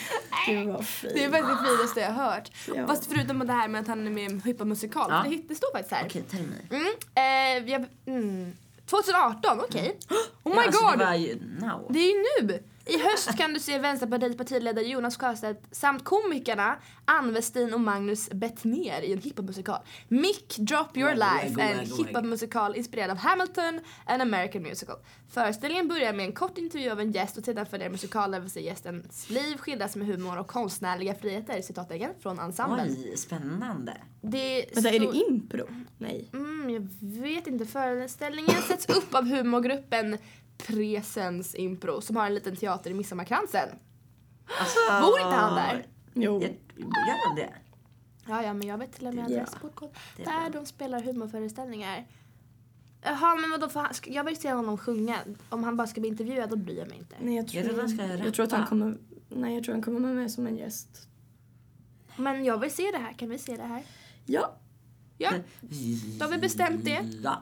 [0.48, 1.14] Gud vad fint.
[1.14, 2.52] Det är det finaste jag har hört.
[2.76, 2.88] Ja.
[2.88, 5.08] Fast förutom det här med att han är med i en Hippa musikal.
[5.10, 5.26] Ja.
[5.30, 6.06] Det, det står faktiskt här.
[6.06, 6.78] Okej, tell me.
[6.78, 8.54] Mm, eh, jag, mm,
[8.86, 9.98] 2018, okej.
[10.44, 11.00] Oh my Ja, alltså, god!
[11.00, 11.86] Det var ju now.
[11.90, 12.64] Det är ju nu!
[12.86, 18.30] I höst kan du se Vänsterpartiets partiledare Jonas Sjöstedt samt komikerna Ann Westin och Magnus
[18.30, 19.80] Bettner i en hiphopmusikal.
[20.08, 24.96] Mick Drop Your Life en hiphopmusikal inspirerad av Hamilton, an American musical.
[25.30, 28.39] Föreställningen börjar med en kort intervju av en gäst och sedan följer en musikal där
[28.39, 32.88] vi ser gästens liv skildras med humor och konstnärliga friheter, citattecken, från ensemblen.
[32.89, 33.98] Oj, spännande.
[34.22, 35.67] Det Vänta, är det impro?
[35.98, 36.30] Nej.
[36.34, 36.88] Mm, jag
[37.22, 37.65] vet inte.
[37.65, 40.17] Föreställningen sätts upp av humorgruppen
[40.67, 43.69] Presens Impro som har en liten teater i Midsommarkransen.
[44.60, 45.86] Alltså, Bor inte han där?
[46.13, 46.41] Jo.
[46.41, 47.50] Jag- Gör han det?
[48.28, 49.36] Ja, ja, men jag vet till och med Ja.
[49.38, 49.71] adresskod.
[50.17, 52.08] Det är Där de spelar humorföreställningar.
[53.04, 53.69] Jaha, men vadå?
[53.69, 55.17] För han, ska- jag vill se honom sjunga.
[55.50, 57.15] Om han bara ska bli intervjuad, då bryr jag mig inte.
[57.19, 58.69] Nej, jag Jag tror, trodde han ska jag tror att han rappa.
[58.69, 58.97] kommer...
[59.30, 61.08] Nej, jag tror han kommer med som en gäst.
[62.17, 63.13] Men jag vill se det här.
[63.13, 63.84] Kan vi se det här?
[64.26, 64.56] Ja.
[65.17, 65.32] Ja.
[66.19, 67.06] Då har vi bestämt det.
[67.24, 67.41] Ja.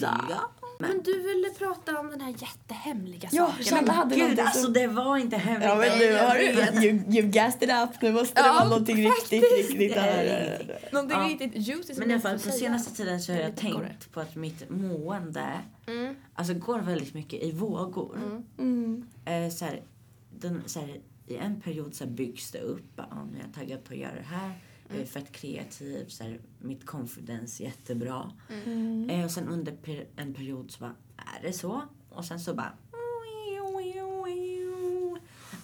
[0.00, 0.50] Ja.
[0.78, 3.64] Men du ville prata om den här jättehemliga Ja, saken.
[3.64, 4.72] Channa hade Gud, någonting alltså som...
[4.72, 5.68] det var inte hemligt.
[5.68, 8.02] Ja men nu jag har du, you, you gassed it up.
[8.02, 9.70] Nu måste det Ja, vara någonting riktigt, faktiskt.
[9.70, 10.92] riktigt Det.
[10.92, 11.28] Någonting Ja.
[11.28, 14.12] riktigt juicy som Men i alla jag fall på senaste tiden så har jag tänkt
[14.12, 15.46] på att mitt mående
[15.88, 16.14] Mm.
[16.34, 18.16] alltså går väldigt mycket i vågor.
[18.16, 18.44] Mm.
[18.58, 19.06] Mm.
[19.46, 19.82] Eh, så här,
[20.30, 23.00] den, så här, I en period så här byggs det upp.
[23.00, 24.52] Ah, nu är jag taggad på att göra det här.
[24.88, 26.08] Jag är fett kreativ.
[26.08, 28.32] Så här, mitt confidence jättebra.
[28.64, 29.10] Mm.
[29.10, 31.82] Eh, och sen under per, en period så bara, är det så?
[32.10, 32.72] Och sen så bara...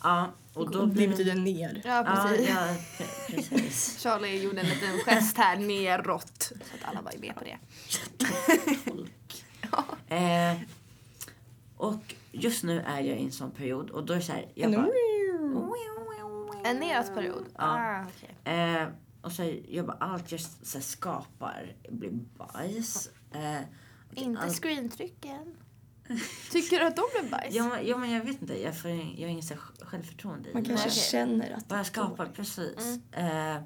[0.02, 1.82] Ja, och då Det blir betyder ner.
[1.84, 2.48] Ja, Ja, precis.
[2.48, 2.56] ja,
[2.98, 4.02] pre- precis.
[4.02, 6.38] Charlie gjorde en liten gest här neråt.
[6.42, 7.58] Så att alla var med på det.
[8.84, 9.44] folk.
[10.08, 10.56] Eh,
[11.76, 14.46] och just nu är jag i en sån period och då är det så här,
[14.54, 14.88] jag bara...
[16.64, 17.44] En nedåtperiod?
[17.58, 17.64] Ja.
[17.64, 18.54] Ah, okej.
[18.54, 18.88] Eh,
[19.22, 23.10] och så jag bara, allt jag så här, skapar blir bajs.
[23.32, 23.60] Eh,
[24.10, 25.54] och Inte allt- screentrycken.
[26.50, 27.54] Tycker du att de blev bajs?
[27.54, 30.64] Ja, men- ja, men jag vet inte, jag, får, jag har här, självförtroende i Man
[30.64, 31.02] kanske okej.
[31.02, 32.98] känner att Vad jag skapar, precis.
[33.12, 33.56] Eh,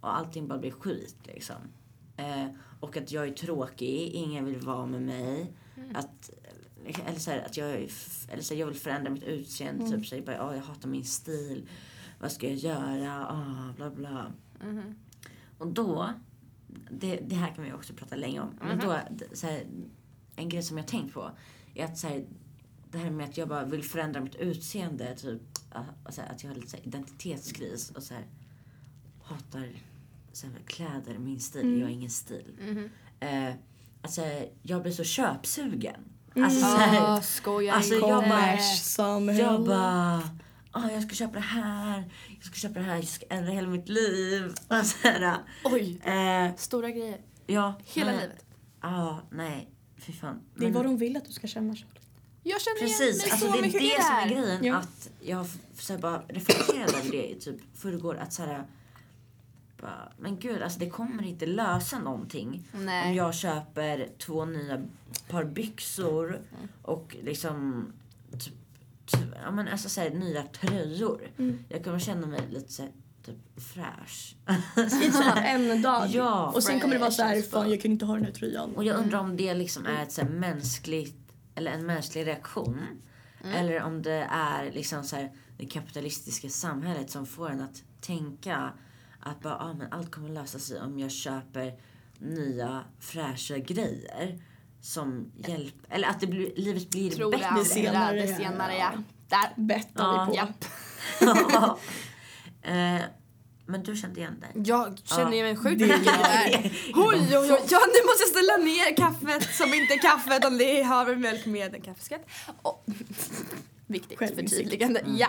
[0.00, 1.56] och allting bara blir skit liksom.
[2.16, 2.46] Eh,
[2.80, 5.52] och att jag är tråkig, ingen vill vara med mig.
[5.94, 6.30] Att,
[7.06, 9.90] eller så här, att jag, eller så här, jag vill förändra mitt utseende.
[9.90, 11.68] Typ så här, bara, oh, jag hatar min stil.
[12.20, 13.26] Vad ska jag göra?
[13.28, 14.32] Ah, bla bla.
[14.64, 14.94] Mhm.
[15.58, 16.12] Och då,
[16.90, 18.50] det, det här kan vi också prata länge om.
[18.60, 19.62] Men då, d- så här,
[20.36, 21.30] en grej som jag tänkt på
[21.74, 22.24] är att så här,
[22.90, 25.14] det här med att jag bara vill förändra mitt utseende.
[25.16, 25.42] Typ,
[25.72, 28.24] ah, och så här, att jag har lite så här, identitetskris och så här,
[29.22, 29.68] hatar
[30.32, 31.78] så här, kläder, min stil.
[31.78, 32.58] Jag har ingen stil.
[32.60, 32.90] Mhm.
[33.20, 33.54] Eh,
[34.02, 34.22] alltså,
[34.62, 36.00] jag blir så köpsugen.
[36.34, 36.44] Mm.
[36.44, 38.30] Alltså, så här, Ah, skoja Alltså, jag bara-
[39.38, 40.22] jag bara,
[40.76, 42.04] ah, jag ska köpa det här,
[42.36, 44.44] jag ska köpa det här, jag ska ändra hela mitt liv.
[44.68, 47.20] Och så här, Oj, eh, stora grejer.
[47.46, 48.20] ja, Hela nej.
[48.20, 48.44] livet.
[48.80, 49.70] Ja, nej.
[49.98, 50.40] Fy fan.
[50.54, 51.74] Det är Men- vad de vill att du ska känna.
[51.76, 51.90] Charlie.
[52.42, 54.64] Jag känner igen Precis, mig alltså så det är mycket det det som är grejen.
[54.64, 54.76] Ja.
[54.76, 58.16] Att jag så här, bara reflekterade över det i typ förrgår.
[58.16, 58.64] Att så här,
[59.80, 62.68] bara, men gud, alltså det kommer inte lösa någonting.
[62.72, 63.08] Nej.
[63.10, 64.82] Om jag köper två nya
[65.28, 66.40] par byxor
[66.82, 67.86] och liksom
[68.38, 68.54] typ,
[69.42, 71.30] ja, men alltså så här, nya tröjor.
[71.38, 71.58] Mm.
[71.68, 72.92] Jag kommer känna mig lite så här,
[73.24, 74.36] typ fräsch.
[75.02, 76.08] I typ en dag.
[76.08, 76.52] Ja.
[76.54, 78.76] Och sen kommer det vara så här, fan jag kan inte ha den här tröjan.
[78.76, 82.80] Och jag undrar om det liksom är ett så här mänskligt, eller en mänsklig reaktion.
[83.54, 88.72] Eller om det är liksom så här, det kapitalistiska samhället som får en att tänka
[89.20, 91.74] att bara, ah, men allt kommer lösa sig om jag köper
[92.18, 94.38] nya fräscha grejer
[94.80, 97.46] som hjälper, eller att det blir, livet blir Tror bättre.
[97.56, 97.66] jag.
[97.66, 98.36] senare, Det ja.
[98.36, 98.90] senare ja.
[99.28, 99.52] Där.
[99.62, 100.24] Bettar Ja.
[100.24, 100.36] vi på.
[100.36, 100.64] Japp.
[102.62, 103.00] eh,
[103.68, 104.50] men du kände igen dig?
[104.64, 106.72] Jag känner ju mig sjukt mycket där.
[106.94, 107.60] Oj, oj, oj.
[107.70, 111.46] Ja, nu måste jag ställa ner kaffet som inte är kaffe utan det är havremjölk
[111.46, 112.20] med en kaffeskatt.
[112.62, 112.84] Och,
[113.86, 115.02] viktigt förtydligande.
[115.06, 115.28] Ja.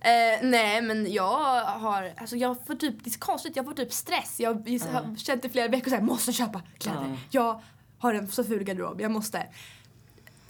[0.00, 3.72] Eh, nej men jag har, alltså jag får typ, det är så konstigt, jag får
[3.72, 4.40] typ stress.
[4.40, 4.54] Jag
[4.92, 7.18] har känt i flera veckor såhär, måste köpa kläder.
[7.30, 7.62] Jag
[8.02, 9.46] har en så ful garderob, jag måste.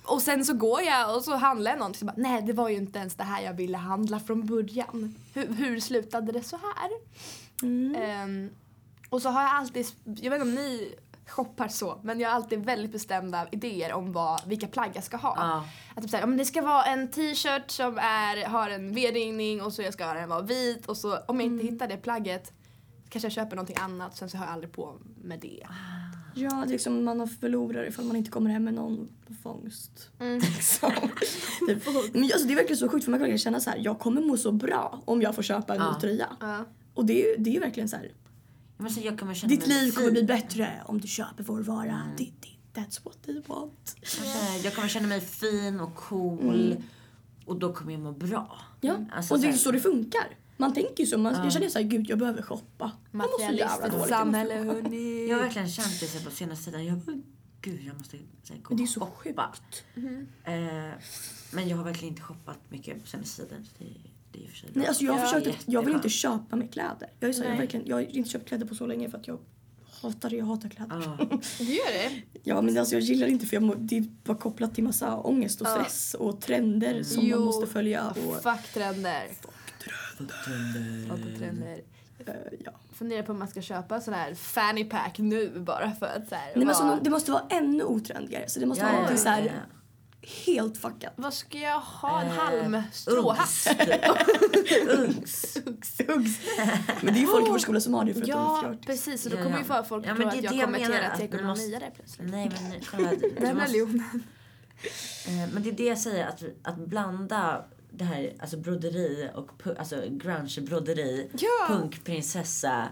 [0.04, 2.68] Och sen så går jag och så handlar jag någonting så bara, nej det var
[2.68, 5.14] ju inte ens det här jag ville handla från början.
[5.34, 6.90] Hur, hur slutade det så här?
[7.96, 8.50] Ehm,
[9.08, 10.94] och så har jag alltid, jag vet inte om ni
[11.26, 15.16] shoppar så, men jag har alltid väldigt bestämda idéer om vad, vilka plagg jag ska
[15.16, 15.34] ha.
[15.36, 15.64] Ja.
[15.94, 19.72] Att typ såhär, men det ska vara en t-shirt som är, har en V-ringning och
[19.72, 22.52] så jag ska den vara vit och så om jag inte hittar det plagget
[23.08, 25.66] kanske jag köper någonting annat sen så har jag aldrig på med det.
[26.34, 29.34] Ja, det är liksom man har förlorar ifall man inte kommer hem med någon på
[29.42, 30.10] fångst.
[30.20, 30.38] Mm.
[30.56, 30.92] Liksom.
[31.68, 31.82] Typ.
[32.12, 33.98] Men alltså, det är verkligen så sjukt för man kan verkligen känna så här, jag
[33.98, 35.94] kommer må så bra om jag får köpa en Ja.
[35.94, 36.28] ny tröja.
[36.40, 36.64] Ja.
[36.94, 38.12] Och det är ju det är verkligen så här,
[38.78, 42.02] måste, jag kommer känna ditt liv kommer bli bättre om du köper vår vara.
[42.18, 43.96] Det, det, that's what they want.
[44.22, 46.76] Eh, Jag kommer känna mig fin och cool.
[47.46, 48.58] Och då kommer jag må bra.
[48.80, 50.36] Ja, Alltså, och det är så så det funkar.
[50.62, 52.92] Man tänker ju så, man, jag känner så här, gud jag behöver shoppa.
[53.10, 54.08] Man mår så jävla dåligt.
[54.08, 55.28] samhälle hörni.
[55.28, 56.86] Jag har verkligen känt det så på senaste tiden.
[56.86, 57.16] Jag bara,
[57.60, 59.52] gud jag måste så här, gå det är så shoppa.
[59.56, 59.84] sjukt.
[60.44, 60.52] Eh,
[61.52, 63.64] men jag har verkligen inte shoppat mycket på senaste tiden.
[63.64, 63.84] Så det,
[64.32, 64.70] det är för sig.
[64.72, 67.08] Nej, alltså jag har Ja, försökt jag vill inte köpa mig kläder.
[67.20, 69.18] Jag, är så, här, jag, verkligen, jag har inte köpt kläder på så länge för
[69.18, 69.38] att jag
[70.02, 71.16] hatar det, jag hatar kläder.
[71.18, 71.26] Ja.
[71.58, 72.22] Du gör det?
[72.42, 75.16] Ja men alltså jag gillar inte för jag må, det är bara kopplat till massa
[75.16, 75.74] ångest och Ja.
[75.74, 77.36] stress och trender som Jo.
[77.36, 78.10] man måste följa.
[78.10, 79.28] Och, Fuck trender.
[79.28, 79.50] Fuck
[80.28, 81.80] trender.
[82.26, 82.72] eh, ja.
[82.94, 86.34] Funderar på om man ska köpa sån här fanny pack nu bara för att så
[86.34, 88.94] här, Nej, men alltså, vara- det måste vara ännu otrendigare så det måste Ja, vara
[88.96, 90.32] ja, någonting så ja, här ja.
[90.54, 91.12] helt fuckat.
[91.16, 92.22] Vad ska jag ha?
[92.22, 93.66] En Eh, halmstråhatt?
[94.98, 95.56] Uggs.
[96.08, 96.40] Uggs.
[97.02, 98.36] Men det är ju folk i vår skola som har det för att de är
[98.36, 98.86] Ja, flört.
[98.86, 99.24] precis.
[99.24, 99.58] Och då kommer ja.
[99.58, 101.24] ju för folk Ja, tro men att det är jag det jag konverterar menar, till
[101.24, 102.30] att man ekonomi måste- där plötsligt.
[102.30, 103.10] Nej men kolla.
[103.20, 104.22] Du Den måste, religionen.
[105.26, 109.50] eh, men det är det jag säger, att, att blanda det här, alltså broderi och
[109.78, 111.66] alltså grunge-broderi, Ja.
[111.68, 112.88] punkprinsessa,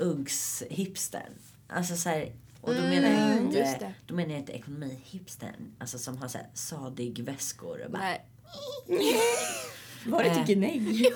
[0.00, 1.32] Uggs hipstern.
[1.68, 3.94] Alltså så här, och då Mm, menar jag just inte, det.
[4.06, 8.24] då menar jag inte ekonomi-hipstern, alltså som har så här sadig väskor och bara Nej.
[10.06, 10.46] Var det Eh.
[10.46, 10.80] till nej?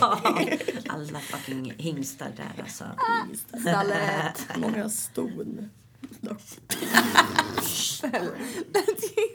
[0.88, 2.84] alla fucking hingstar där alltså.
[3.60, 4.46] Stallet.
[4.56, 5.70] Många ston.
[6.20, 6.40] Dock.
[8.72, 9.26] Catchy.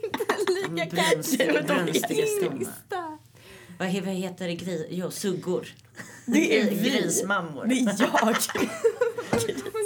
[0.70, 2.56] Brunstiga stommar.
[2.56, 3.18] Yngsta.
[3.78, 4.54] Vad, he- vad heter det?
[4.54, 5.68] Gri- jo, suggor.
[6.26, 6.90] Det är vi.
[6.90, 7.66] Grismammor.
[7.66, 8.36] Det är jag.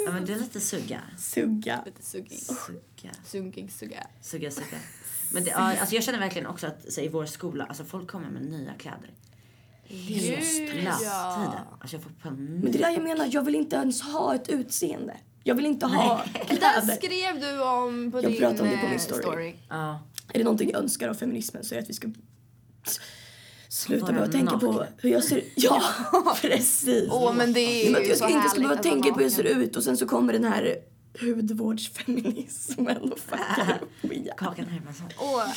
[0.05, 1.01] Ja, men du är lite sugga.
[1.17, 1.81] Sugga.
[1.85, 2.39] Lite suggig.
[2.39, 3.11] Sugga.
[3.25, 4.07] Sunkig sugga.
[4.21, 4.77] Sugga, sugga.
[5.33, 8.11] Men det, ja, alltså jag känner verkligen också att så, i vår skola, alltså folk
[8.11, 9.11] kommer med nya kläder.
[9.83, 10.85] Hela Gud, tiden.
[11.03, 11.77] ja.
[11.81, 12.75] Alltså jag får Men det panik.
[12.75, 15.17] är det jag menar, jag vill inte ens ha ett utseende.
[15.43, 16.95] Jag vill inte ha Det kläder.
[16.95, 19.55] skrev du om på Jag din pratade om det på min eh, story.
[19.69, 19.99] Ja.
[20.33, 22.07] Är det någonting jag önskar av feminismen så är det att vi ska
[23.69, 25.81] sluta behöva tänka på hur jag ser Ja,
[26.41, 27.09] precis.
[27.11, 29.25] Åh men det är men ju jag så ska inte ska behöva tänka på hur
[29.25, 30.75] jag ser ut och sen så kommer den här
[31.19, 34.37] hudvårdsfeminismen och fuckar upp min hjärna.
[34.37, 35.07] Kakan Hermansson.
[35.19, 35.49] Åh,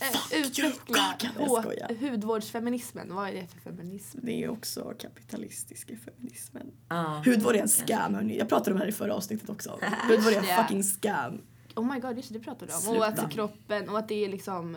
[0.00, 3.14] eh, utveckla Kakan, hudvårdsfeminismen.
[3.14, 4.18] Vad är det för feminism?
[4.22, 6.72] Det är också kapitalistiska feminismen.
[6.88, 7.22] Ja.
[7.24, 8.38] Hudvård är en scam hörni.
[8.38, 9.70] Jag pratade om det här i förra avsnittet också.
[10.08, 11.40] Hudvård är en fucking scam.
[11.76, 12.80] Oh my god, just det, det pratade du om.
[12.80, 12.98] Sluta.
[12.98, 14.76] Och att kroppen, och att det är liksom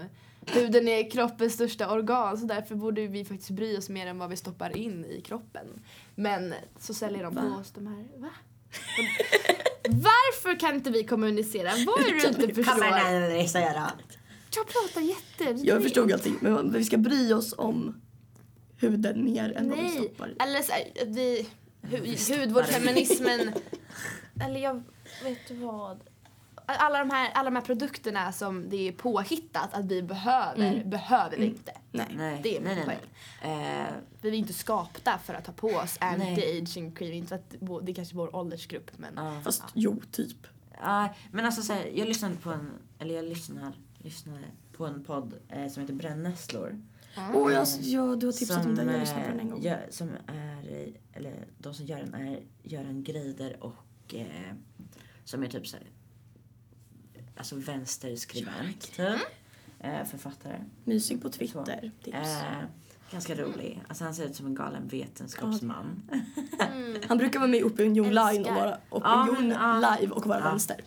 [0.54, 4.30] Huden är kroppens största organ så därför borde vi faktiskt bry oss mer än vad
[4.30, 5.68] vi stoppar in i kroppen.
[6.16, 8.30] Men så säljer de på oss de här, va?
[9.90, 11.72] Varför kan inte vi kommunicera?
[11.86, 12.86] Vad är det du inte förstår?
[14.56, 15.68] Jag pratar jätte...
[15.68, 18.02] Jag förstod allting men vi ska bry oss om
[18.78, 21.48] huden mer än vad vi Nej, stoppar eller så här, vi...
[22.40, 23.54] Hudvårdsfeminismen...
[24.46, 24.84] eller jag
[25.24, 26.00] vet du vad?
[26.70, 30.90] Alla de, här, alla de här produkterna som det är påhittat att vi behöver, Mm.
[30.90, 31.72] behöver vi inte.
[31.92, 32.08] Nej.
[32.16, 33.00] Nej, Det är min nej,
[33.42, 33.86] nej.
[33.88, 37.14] Eh, Vi är inte skapta för att ta på oss anti-aging cream.
[37.14, 37.50] Inte att
[37.82, 39.14] det är kanske är vår åldersgrupp men...
[39.16, 39.42] ja.
[39.44, 40.48] Fast jo, typ.
[40.82, 45.04] Ja, men alltså så här, jag lyssnade på en, eller jag lyssnar, lyssnade på en
[45.04, 46.82] podd eh, som heter Brännässlor.
[47.36, 48.86] Åh, jag, ja, du har tipsat om den.
[48.88, 49.62] Jag eh, lyssnade på den en gång.
[49.62, 54.26] Gör, som är, eller de som gör den är Göran Greider och eh,
[55.24, 55.86] som är typ så här,
[57.38, 59.00] alltså vänsterskribent typ.
[59.80, 60.60] eh, författare.
[60.84, 61.92] Mysig på Twitter.
[62.06, 62.24] Eh,
[63.12, 63.84] ganska rolig.
[63.88, 66.04] Alltså han ser ut som en galen vetenskapsman.
[67.08, 69.96] Han brukar vara med i Opinion Line och vara, Ja, opinion men, ja.
[70.00, 70.50] live och vara Ja.
[70.50, 70.84] vänster.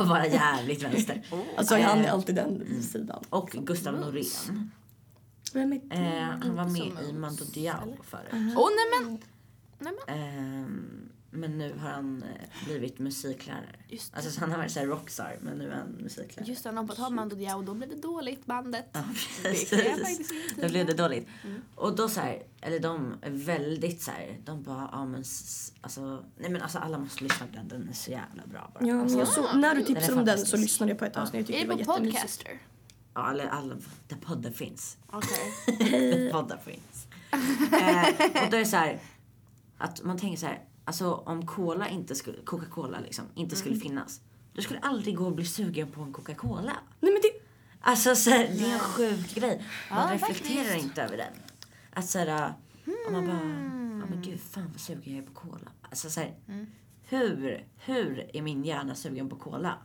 [0.00, 1.22] och vara jävligt vänster.
[1.56, 3.24] Alltså han är Eh, alltid den sidan.
[3.30, 4.70] Och Gustav Norén.
[5.54, 5.94] Vem är det?
[5.96, 8.54] Eh, han var med i Mando Diao förut.
[8.56, 9.18] Åh nej men!
[9.78, 11.10] Nej men.
[11.36, 13.76] Men nu har han eh, blivit musiklärare.
[13.88, 14.16] Just det.
[14.16, 16.48] Alltså så han har varit såhär rockstar men nu är han musiklärare.
[16.50, 18.86] Just det, han hoppade av Mando Diao och då blev det dåligt bandet.
[18.92, 19.02] Ja,
[19.42, 19.72] Det precis.
[19.72, 21.28] inte Då blev det dåligt.
[21.74, 25.24] Och då så här, eller de är väldigt så här, de bara, ja men
[25.80, 28.86] alltså, nej men alltså alla måste lyssna på den, den är så jävla bra bara.
[28.86, 31.22] Ja, Alltså, så, när du tipsade om den så lyssnade jag på ett Ja.
[31.22, 31.38] avsnitt.
[31.38, 32.44] Jag tyckte Är det det var på jättemysigt.
[32.44, 32.58] Podcaster?
[33.14, 33.74] Ja, eller alla,
[34.08, 34.96] där poddar finns.
[35.06, 36.30] Okej.
[36.32, 37.06] poddar finns.
[37.72, 39.00] eh, och då är det så här,
[39.78, 44.20] att man tänker så här, alltså om cola inte skulle, Coca-Cola liksom, inte skulle finnas.
[44.52, 46.72] Du skulle aldrig gå och bli sugen på en Coca-Cola.
[47.00, 47.30] Nej men det,
[47.86, 49.64] Alltså så här, det är en sjuk grej.
[49.90, 50.84] Man Ja, reflekterar faktiskt.
[50.84, 51.32] inte över den.
[51.92, 52.52] Att så här,
[53.06, 53.36] om man bara,
[54.00, 55.70] ja men gud fan vad sugen jag är på cola.
[55.82, 56.34] Alltså så här,
[57.08, 59.78] hur, hur är min hjärna sugen på cola?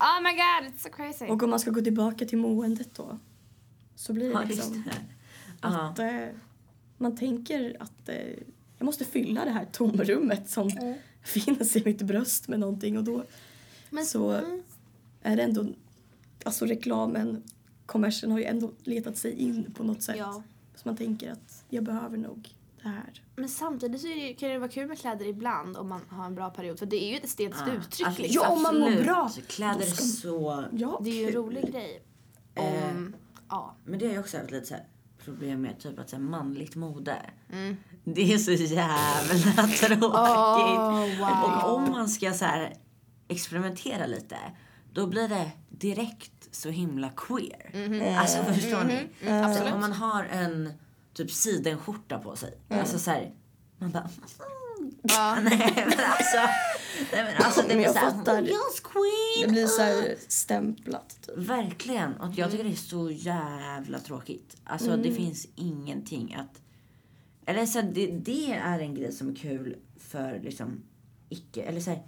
[0.00, 1.24] Oh my god, it's so crazy.
[1.26, 3.18] och om man ska gå tillbaka till måendet då.
[3.94, 4.96] Så blir Ja, det just liksom det.
[5.62, 5.68] Ja.
[5.88, 6.28] att eh,
[6.98, 8.16] man tänker att eh,
[8.80, 10.70] jag måste fylla det här tomrummet som
[11.22, 13.24] finns i mitt bröst med någonting och då
[13.90, 14.62] Men- så mm.
[15.22, 15.66] är det ändå,
[16.44, 17.42] alltså reklamen,
[17.86, 20.16] kommersen har ju ändå letat sig in på något sätt.
[20.18, 20.42] Ja.
[20.74, 23.22] Så man tänker att jag behöver nog det här.
[23.36, 26.26] Men samtidigt så är det, kan det vara kul med kläder ibland om man har
[26.26, 26.78] en bra period.
[26.78, 27.72] För det är ju ett estetiskt Ja.
[27.72, 28.42] uttryck Alltså, liksom.
[28.44, 30.64] Ja, om man mår bra, Kläder då är så...
[30.72, 32.02] Ja, Det är ju en rolig grej.
[32.54, 32.64] Eh.
[32.90, 33.14] Om,
[33.48, 33.74] ja.
[33.84, 34.84] Men det har jag också haft lite så här
[35.24, 37.16] problem med, typ att så här, manligt mode.
[37.52, 37.76] Mm.
[38.04, 40.04] Det är så jävla tråkigt.
[40.04, 41.64] Oh, wow.
[41.64, 42.74] Och om man ska så här
[43.28, 44.36] experimentera lite,
[44.92, 48.16] då blir det direkt så himla queer.
[48.18, 49.30] Alltså förstår ni?
[49.30, 50.72] Alltså, om man har en
[51.14, 52.58] typ sidenskjorta på sig.
[52.68, 53.32] Alltså så här,
[53.78, 54.08] man bara...
[55.02, 55.40] Ja.
[55.40, 56.38] nej men alltså.
[57.12, 58.42] Nej men alltså det blir jag såhär, fattar.
[58.42, 59.46] yes queen!
[59.46, 61.38] Det blir så här stämplat typ.
[61.38, 62.14] Verkligen.
[62.14, 64.56] Och jag tycker det är så jävla tråkigt.
[64.64, 66.62] Alltså det finns ingenting att...
[67.46, 70.82] Eller så här, det, det är en grej som är kul för liksom
[71.28, 71.62] icke...
[71.62, 72.02] Eller så här,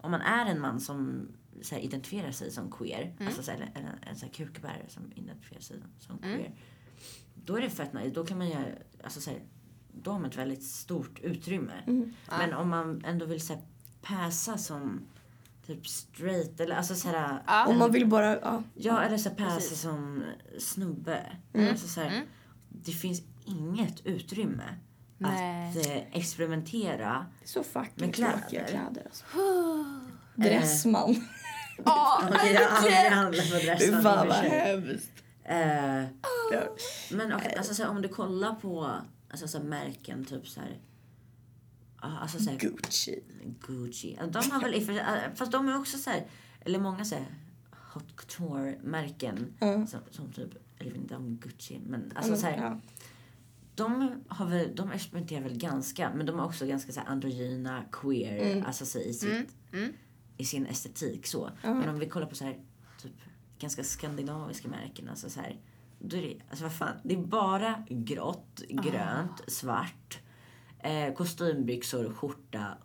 [0.00, 1.28] om man är en man som
[1.62, 3.14] så här, identifierar sig som queer.
[3.26, 6.54] Alltså så här, eller en, en så här kukbärare som identifierar sig som, som queer.
[7.34, 8.10] Då är det fett nice.
[8.10, 8.64] Då kan man göra...
[9.04, 9.40] Alltså så här,
[9.92, 11.72] då har man ett väldigt stort utrymme.
[12.28, 13.62] Men om man ändå vill så här,
[14.02, 15.00] passa som
[15.66, 17.66] typ straight eller alltså så här, Ja.
[17.66, 18.62] Om man vill bara, ja.
[18.74, 19.80] Ja, eller så passa Precis.
[19.80, 20.22] som
[20.58, 21.26] snubbe.
[21.52, 21.70] Mm.
[21.70, 22.22] Alltså så här,
[22.68, 24.64] Det finns inget utrymme
[25.18, 25.70] Nej.
[25.80, 27.26] att eh, experimentera.
[27.44, 28.38] Så fucking Med kläder.
[28.38, 29.24] tråkiga kläder alltså.
[30.34, 31.16] Dressman.
[31.84, 34.02] Ja, Okej, jag har aldrig handlat på Fy Dressman.
[34.02, 35.10] fan i och vad hemskt.
[35.44, 36.02] Eh,
[36.52, 36.62] Ja.
[37.10, 38.90] men okej, alltså, så här, om du kollar på
[39.32, 40.80] alltså, så här, märken, typ så här...
[41.96, 43.22] Alltså så här, Gucci.
[43.66, 44.18] Gucci.
[44.30, 46.26] De har väl fast de är också så här,
[46.60, 47.26] eller många så här
[47.94, 49.86] hot couture-märken Ja.
[49.86, 52.80] som, som typ, eller jag vet inte om Gucci, men alltså men, så här, ja.
[53.74, 57.84] de, har väl, de experimenterar väl ganska, men de är också ganska så här androgyna,
[57.92, 59.56] queer, alltså så i, sitt,
[60.36, 61.50] i sin estetik så.
[61.62, 62.58] Men om vi kollar på så här,
[63.02, 63.12] typ
[63.58, 65.60] ganska skandinaviska märken, alltså så här,
[66.04, 70.18] då är det, alltså vad fan, det är bara grått, grönt, svart,
[70.78, 72.78] eh, kostymbyxor, skjorta,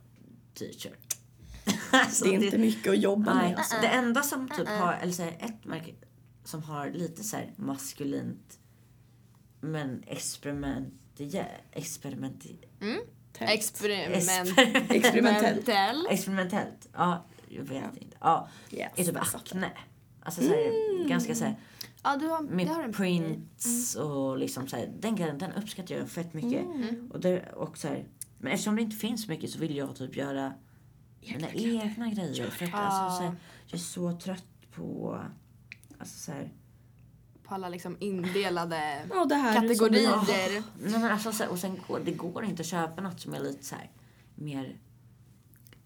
[0.54, 1.18] t-shirt.
[1.92, 3.58] alltså, Det är inte mycket att jobba Nej, med.
[3.58, 3.76] Alltså.
[3.82, 5.94] det enda som typ har, eller så här, ett märke
[6.44, 8.60] som har lite så här maskulint
[9.62, 10.94] men experiment,
[11.72, 12.46] experiment,
[13.40, 14.16] Experiment.
[14.90, 15.70] Experimentellt.
[16.10, 16.88] experimentellt.
[16.94, 18.18] Ja, jag vet inte.
[18.20, 19.38] Ja, Yes, är typ fattar.
[19.40, 19.72] Acne.
[20.22, 21.56] Alltså så här, ganska så här,
[22.12, 25.96] Ja, du har, det har med prints och liksom så här, den grejen den uppskattar
[25.96, 26.65] jag fett mycket.
[27.12, 28.06] Och det, och så här,
[28.38, 30.54] men eftersom det inte finns så mycket så vill jag typ göra
[31.22, 32.50] mina egna grejer.
[32.50, 33.36] För att, alltså, så här,
[33.67, 35.20] jag är så trött på
[36.00, 36.54] alltså, så här,
[37.43, 40.10] på alla liksom indelade Ja, det här är som kategorier.
[40.28, 43.20] det- Nej, men alltså, så här, och sen går det går inte att köpa något
[43.20, 43.91] som är lite så här
[44.36, 44.78] mer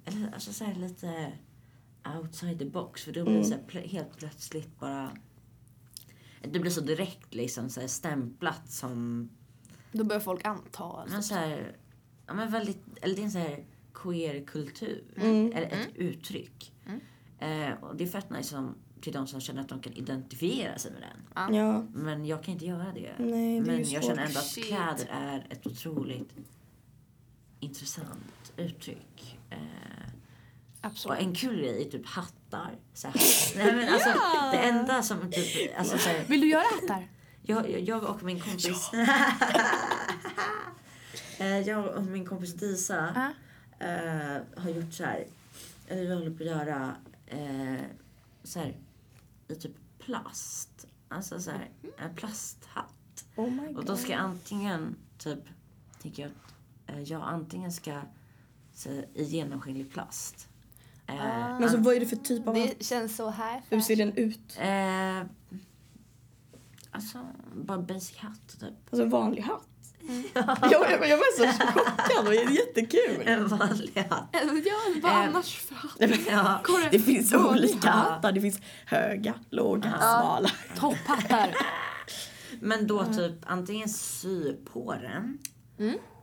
[0.06, 1.32] eller alltså så här lite
[2.18, 3.04] outside the box.
[3.04, 5.10] För då blir det så här, plö- helt plötsligt bara
[6.42, 9.30] det blir så direkt liksom så här stämplat som
[9.92, 10.84] Då börjar folk anta.
[10.84, 11.14] Alltså.
[11.14, 11.78] men så här,
[12.28, 15.04] ja, men väldigt, eller det är en så här queer-kultur.
[15.16, 16.74] Eller ett uttryck.
[17.40, 20.78] Eh, och det är fett nice som, till de som känner att de kan identifiera
[20.78, 21.56] sig med den.
[21.56, 21.86] Ja.
[21.94, 23.14] Men jag kan inte göra det.
[23.20, 24.04] Nej, det men jag svårt.
[24.04, 24.66] känner ändå att Shit.
[24.66, 26.36] kläder är ett otroligt
[27.60, 29.40] intressant uttryck.
[29.50, 29.58] Eh,
[30.82, 31.20] Och Absolut.
[31.20, 32.72] en kul grej är typ hattar.
[32.94, 33.08] Så
[33.56, 34.10] nej, men alltså,
[34.52, 35.80] Det enda som typ...
[35.80, 37.08] Alltså, så här, Vill du göra hattar?
[37.42, 38.92] jag, jag- och min kompis...
[41.38, 43.86] Eh, jag och min kompis Disa Ja.
[43.88, 45.26] eh, har gjort så här...
[45.88, 46.96] Eller vi håller på att göra
[47.28, 47.82] eh,
[48.44, 48.76] så här
[49.48, 50.88] i typ plast.
[51.10, 53.26] Alltså så här, en plasthatt.
[53.36, 55.40] Oh Och då ska jag antingen typ,
[56.02, 58.02] tänker jag att eh, jag antingen ska
[58.74, 60.48] så, i genomskinlig plast.
[61.12, 62.54] Eh, Men alltså vad är det för typ av?
[62.54, 63.62] Det känns så här.
[63.70, 64.58] Hur ser den ut?
[64.60, 65.22] eh,
[66.92, 67.18] alltså,
[67.56, 68.74] bara basic hatt typ.
[68.92, 69.68] Alltså vanlig hatt?
[70.34, 73.22] jag, jag, jag var så chockad det är jättekul.
[73.26, 74.30] En vanlig hatt.
[74.32, 74.40] Ja,
[75.04, 75.96] vad Eh, annars för hatt?
[76.30, 76.62] Ja.
[76.92, 78.08] Det finns Vanlig olika hatt.
[78.10, 78.32] hattar.
[78.32, 80.50] Det finns höga, låga, smala.
[80.78, 81.56] Topphattar.
[82.60, 85.38] Men då typ antingen sy på den.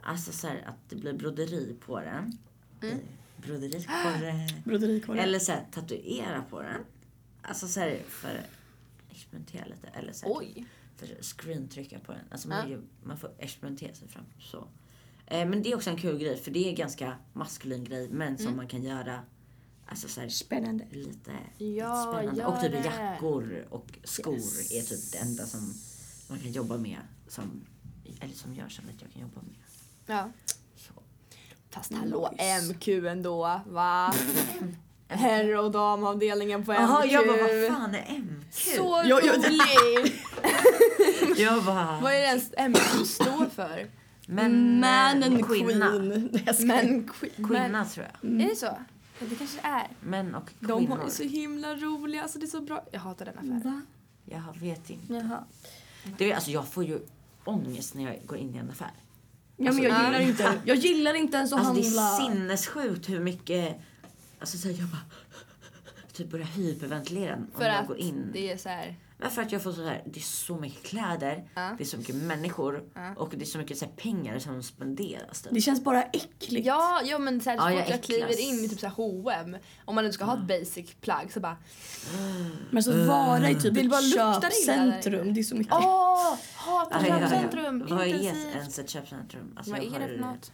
[0.03, 2.39] Alltså så här att det blir broderi på den.
[2.83, 2.99] Mm.
[3.43, 4.63] Broderi på den.
[4.65, 5.23] Broderikorgar.
[5.23, 6.85] Eller så här, tatuera på den.
[7.43, 9.87] Alltså så här för att experimentera lite.
[9.89, 10.65] Eller så här, Oj.
[10.97, 12.21] för att screentrycka på den.
[12.31, 14.25] Alltså man, är ju, man får experimentera sig fram.
[14.41, 14.69] Så.
[15.27, 18.09] Eh, men det är också en kul grej för det är en ganska maskulin grej
[18.11, 19.21] men som man kan göra
[19.87, 20.85] alltså så här, Spännande.
[20.91, 21.33] lite
[21.65, 22.41] Ja, spännande.
[22.41, 22.85] gör Och typ det.
[22.85, 24.73] jackor och skor Yes.
[24.73, 25.75] är typ det enda som
[26.29, 26.99] man kan jobba med.
[27.29, 27.65] Som,
[28.21, 29.57] eller som gör så att jag kan jobba med.
[30.07, 30.31] Ja.
[31.79, 32.73] Fast hallå, Nice.
[32.73, 34.15] MQ ändå, va?
[35.09, 36.81] Herr och damavdelningen på MQ.
[36.81, 38.55] Jaha, jag bara vad fan är MQ?
[38.55, 40.13] Så Jag- rolig!
[41.45, 41.99] Jag bara...
[42.03, 43.87] Vad är det ens MQ står för?
[44.27, 45.87] Men, Man and kvinna.
[45.91, 46.39] queen.
[46.47, 46.61] Jag.
[46.67, 47.11] Men.
[47.49, 48.31] Kvinna tror jag.
[48.41, 48.67] Är det så?
[49.21, 49.89] Ja, det kanske är.
[50.01, 51.05] Män och De kvinnor.
[51.07, 52.85] är så himla roliga, alltså det är så bra.
[52.93, 53.61] Jag hatar den affären.
[53.63, 53.83] Va?
[54.25, 55.15] Jag vet inte.
[55.15, 55.45] Jaha.
[56.19, 56.99] Det är, alltså, jag får ju
[57.45, 58.91] ångest när jag går in i en affär.
[59.61, 60.29] Ja, men jag Alltså, gillar ja.
[60.29, 62.03] inte, jag gillar inte ens att Alltså det handla.
[62.03, 63.77] är sinnessjukt hur mycket...
[64.39, 65.01] Alltså så här, jag bara...
[66.13, 68.31] Typ börjar hyperventilera om För jag att går in.
[68.33, 68.97] det är så här.
[69.21, 71.75] Men för att jag får så här, det är så mycket kläder, Ja.
[71.79, 73.15] det är så mycket människor Ja.
[73.17, 75.43] och det är så mycket så här, pengar som spenderas.
[75.43, 75.53] Typ.
[75.55, 76.67] Det känns bara äckligt.
[76.67, 78.95] Ja, ja men så här, så Ja, jag jag kliver in i typ så här
[78.95, 81.57] H&M om man nu ska ha ett basic plagg så bara
[82.71, 85.75] Men så vara i typ Vill bara ett köpcentrum, det är så mycket.
[85.75, 87.29] Åh, hatar Ja, ja, ja.
[87.29, 89.53] köpcentrum, Vad är ens ett köpcentrum?
[89.57, 90.53] Alltså, Vad jag är det för något?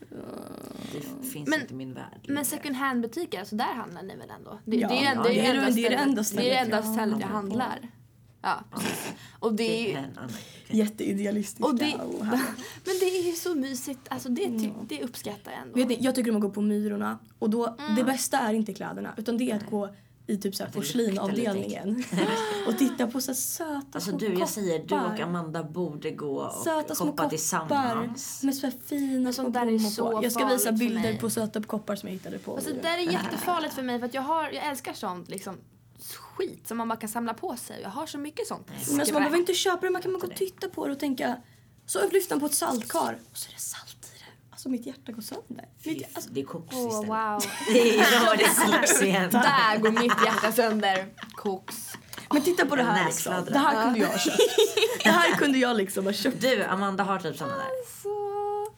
[0.93, 2.25] Det finns Men- inte i min värld.
[2.29, 4.59] Men second hand butiker, alltså där handlar ni väl ändå?
[4.65, 6.61] Det, Ja, det, är, ja, det, är, det är enda det- det är det stället-
[6.65, 7.35] enda stället jag handlar på.
[7.35, 7.91] handlar.
[8.45, 9.13] Ja, precis.
[9.41, 10.31] Och det är annan.
[10.69, 11.65] Jätteidealistiska.
[11.65, 12.25] Och det- och
[12.85, 15.75] men det är ju så mysigt, alltså det, ty, det uppskattar jag ändå.
[15.79, 17.95] Vet ni, jag tycker om att gå på Myrorna och då, Mm.
[17.95, 19.89] det bästa är inte kläderna utan det är att gå
[20.27, 22.05] i typ såhär porslinavdelningen
[22.69, 25.15] och titta på så här söta Alltså små du, jag säger du koppar.
[25.15, 28.43] och Amanda borde gå och Söta små shoppa koppar tillsammans.
[28.43, 30.25] med så här fina små sånt där är så på.
[30.25, 33.13] Jag ska visa bilder på söta koppar som jag hittade på Alltså det där är
[33.13, 35.57] jättefarligt för mig för att jag, har, jag älskar sånt liksom
[36.37, 37.81] skit som man bara kan samla på sig.
[37.83, 38.67] Jag har så mycket sånt.
[38.91, 40.93] Men alltså, man behöver inte köpa det, man kan bara gå och titta på det
[40.93, 41.37] och tänka
[41.87, 44.25] så lyfter man på ett saltkar och så är det salt i det.
[44.51, 45.69] Alltså mitt hjärta går sönder.
[45.85, 47.09] Mitt, alltså, Det är koks Åh istället.
[47.09, 47.43] wow.
[47.73, 49.31] Det är, ja, det koks igen.
[49.31, 51.07] Där går mitt hjärta sönder.
[51.35, 51.93] Koks.
[52.33, 53.45] men titta på det här liksom.
[53.51, 54.39] Det här kunde jag ha köpt.
[55.05, 56.41] Det här kunde jag liksom ha köpt.
[56.41, 57.71] Du, Amanda har typ såna där.
[58.03, 58.11] Så...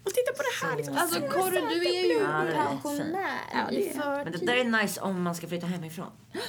[0.05, 0.97] Och titta på det här liksom.
[0.99, 5.01] Alltså Korre, du är ju Ja, pensionär Ja, det är- Men det där är nice
[5.01, 6.11] om man ska flytta hemifrån.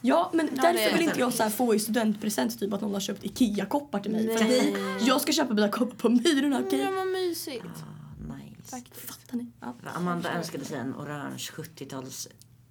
[0.00, 2.92] Ja, men Ja, därför vill inte jag så här få i studentpresent typ att någon
[2.92, 4.26] har köpt IKEA-koppar till mig.
[4.28, 4.74] För att Nej.
[5.00, 6.80] vi, jag ska köpa mina koppar på Myrorna, okej?
[6.82, 7.64] Mm, vad mysigt.
[7.64, 8.70] Ah, nice.
[8.70, 9.06] Faktiskt.
[9.10, 9.46] Fattar ni?
[9.60, 9.74] Ja.
[9.94, 12.28] Amanda önskade sig en orange 70-tals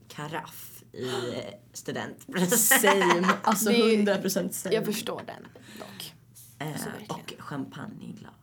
[0.07, 2.25] karaff i eh, student.
[2.51, 3.27] Same.
[3.43, 4.75] Alltså Det är- 100% same.
[4.75, 5.47] Jag förstår den
[5.79, 6.13] dock.
[6.59, 8.33] Eh, Alltså, och champagneglas.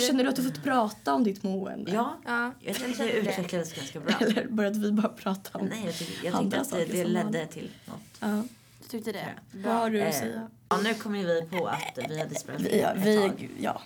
[0.00, 1.90] Känner du att du fått prata om ditt mående?
[1.92, 4.14] Ja, Ja, jag tyckte det utvecklades ganska bra.
[4.20, 5.66] Eller började vi bara prata om...
[5.66, 8.00] Nej, jag, tycker, jag Andra tyckte att det, saker det ledde till något.
[8.20, 8.42] Ja.
[8.82, 9.28] du tyckte det?
[9.64, 10.48] Vad har du att Eh, säga?
[10.68, 13.30] Ja, nu kommer vi på att vi hade spelat Vi, ja, vi,
[13.60, 13.82] ja.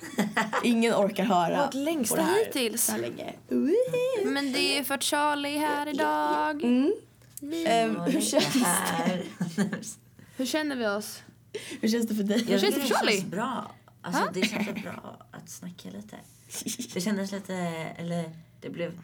[0.65, 2.85] Ingen orkar höra Vårt längsta på det här hittills.
[2.85, 3.33] Så här länge.
[4.25, 6.51] Men det är för att Charlie är här idag.
[6.65, 6.93] Mm.
[7.41, 9.23] Vi- Ehm, hur, det känns, här.
[10.37, 11.23] Hur känner vi oss?
[11.81, 12.39] hur känns det för dig?
[12.51, 13.13] Jag känns tycker det för Charlie?
[13.21, 13.71] känns bra.
[14.03, 16.17] Alltså, det kändes bra att snacka lite.
[16.95, 17.55] Det kändes lite,
[17.99, 18.31] eller
[18.61, 19.01] det blev...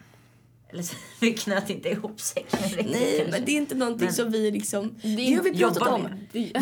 [0.69, 4.13] Eller så, vi knöt inte ihop säcken riktigt Nej, men det är inte någonting Men-
[4.13, 4.95] som vi liksom...
[5.01, 6.01] Det Det har vi pratat om.
[6.01, 6.27] med.
[6.31, 6.53] Vi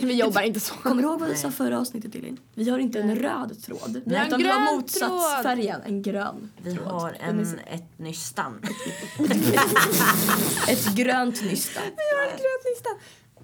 [0.02, 0.74] vi jobbar inte så.
[0.74, 2.36] Kommer du ihåg vad vi sa förra avsnittet Elin?
[2.54, 4.02] Vi har inte en röd tråd.
[4.06, 6.86] Vi har en grön har motsatsfärgen, en grön Vi tråd.
[6.88, 8.60] har en, ett nystan.
[10.68, 11.82] Ett grönt nystan.
[11.96, 12.90] Vi har en grön lista.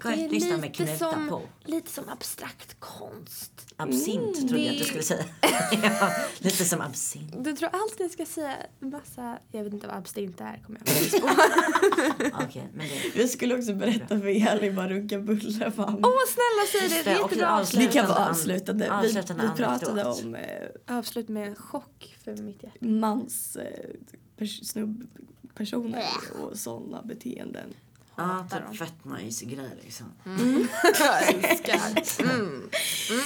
[0.03, 1.41] Skärtlista med knutar på.
[1.65, 3.51] lite som abstrakt konst.
[3.77, 5.23] Absint trodde jag att du skulle säga.
[5.83, 7.43] ja, lite som absint.
[7.43, 9.39] Du tror alltid jag ska säga massa...
[9.51, 10.61] Jag vet inte vad abstint är.
[10.65, 11.23] Kommer jag.
[12.43, 13.19] Okej, men det...
[13.21, 15.85] Jag skulle också berätta för Elin vad runkabulle var.
[15.85, 17.03] Åh, snälla säg det.
[17.03, 19.43] Det är jättebra det kan vara avslutande an- avslutande.
[19.43, 20.23] Vi, vi pratade anekdot.
[20.25, 22.77] om eh, Avslut med en chock för mitt hjärta.
[22.85, 23.89] mans eh,
[24.37, 26.05] pers- snubbpersoner
[26.41, 27.73] och sådana beteenden.
[28.15, 28.59] Ja, dem.
[28.71, 30.05] typ fett nice grej liksom.
[30.99, 32.23] jag älskar.
[32.33, 32.69] Mm.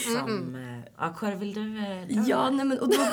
[0.04, 0.56] Som...
[0.56, 2.28] eh, Ja, Kåre, vill du eh?
[2.28, 2.98] Ja, nej men och då...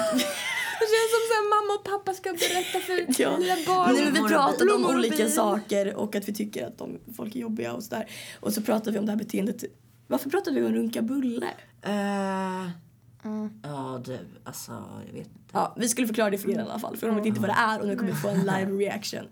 [0.80, 3.36] Det känns som att mamma och pappa ska berätta för Ja.
[3.36, 3.94] lilla barn.
[3.94, 7.40] Nej, men vi pratade om olika saker och att vi tycker att de, folk är
[7.40, 8.10] jobbiga och sådär.
[8.40, 9.64] Och så pratade vi om det här beteendet.
[10.06, 11.46] Varför pratade vi om runka bulle?
[11.82, 12.68] Eh,
[13.24, 13.50] Mm.
[13.62, 14.18] Ja, du.
[14.44, 14.72] Alltså,
[15.06, 15.40] jag vet inte.
[15.52, 16.96] Ja, vi skulle förklara det för er i alla fall.
[16.96, 19.28] För de vet inte vad det är och nu kommer vi få en live reaction.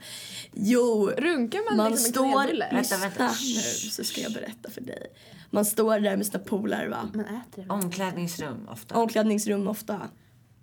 [0.53, 2.43] Jo, Runkar man, man liksom en står...
[2.43, 2.69] knäbulle?
[2.73, 3.27] Vänta, vänta.
[3.27, 5.07] nu så ska jag berätta för dig.
[5.51, 7.09] Man står där med sina polare va.
[7.15, 7.73] Man äter.
[7.73, 8.95] Omklädningsrum ofta.
[8.95, 10.01] Omklädningsrum ofta.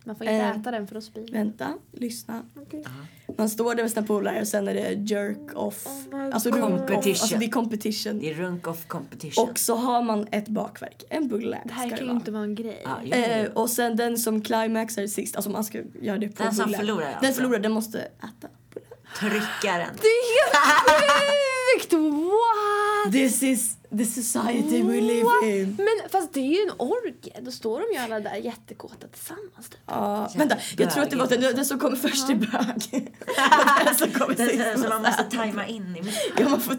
[0.04, 0.50] Man får inte Eh.
[0.60, 1.26] äta den för att spy.
[1.32, 2.43] Vänta, lyssna.
[2.62, 2.86] Okej.
[3.38, 5.86] Man står där med sina polare och sen är det jerk off.
[6.12, 6.60] Oh alltså off.
[6.62, 7.10] Competition.
[7.12, 8.20] Alltså det är competition.
[8.20, 9.50] Det är runk off competition.
[9.50, 11.04] Och så har man ett bakverk.
[11.10, 12.43] En bulle Det här ska kan ju inte vara.
[12.43, 12.86] en grej.
[13.04, 13.50] Jo, Eh, jo.
[13.54, 17.06] och sen den som climaxar sist, alltså man ska göra det på Den som förlorar
[17.06, 17.34] Den alltså.
[17.34, 18.88] förlorar, den måste äta bullen.
[19.20, 19.89] Tryckaren.
[20.02, 20.56] Det är helt
[21.84, 21.93] sjukt!
[21.93, 22.89] What?
[23.12, 25.43] This is the society we live What?
[25.43, 25.76] in.
[25.78, 27.34] Men fast det är ju en orgie.
[27.41, 29.70] Då står de ju alla där jättekåta tillsammans.
[29.70, 29.80] Typ.
[29.86, 32.50] Ja, vänta, jag tror att det var den, den som kommer först i bög.
[33.86, 34.84] den som kommer sist.
[34.84, 36.14] så man måste tajma in i.
[36.38, 36.78] Ja, man får,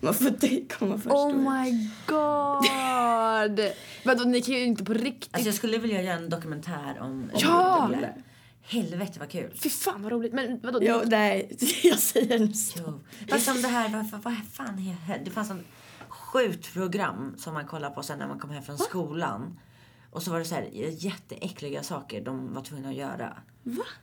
[0.00, 1.14] man får komma först.
[1.14, 3.60] Oh my god!
[4.04, 5.34] Vadå, ni kan ju inte på riktigt...
[5.34, 7.06] Alltså jag skulle vilja göra en dokumentär om...
[7.06, 7.88] om Ja!
[7.90, 8.14] bulle.
[8.70, 9.52] Helvete vad kul.
[9.54, 10.32] Fy fan vad roligt.
[10.32, 10.78] Men vadå?
[10.82, 13.00] Jo, nej, jag säger nu så.
[13.26, 15.30] Det är som det här, vad, vad, fan är det?
[15.30, 15.64] fanns en
[16.08, 19.58] sjukt program som man kollar på sen när man kom hem från skolan.
[20.10, 23.36] Och så var det så här jätteäckliga saker de var tvungna att göra.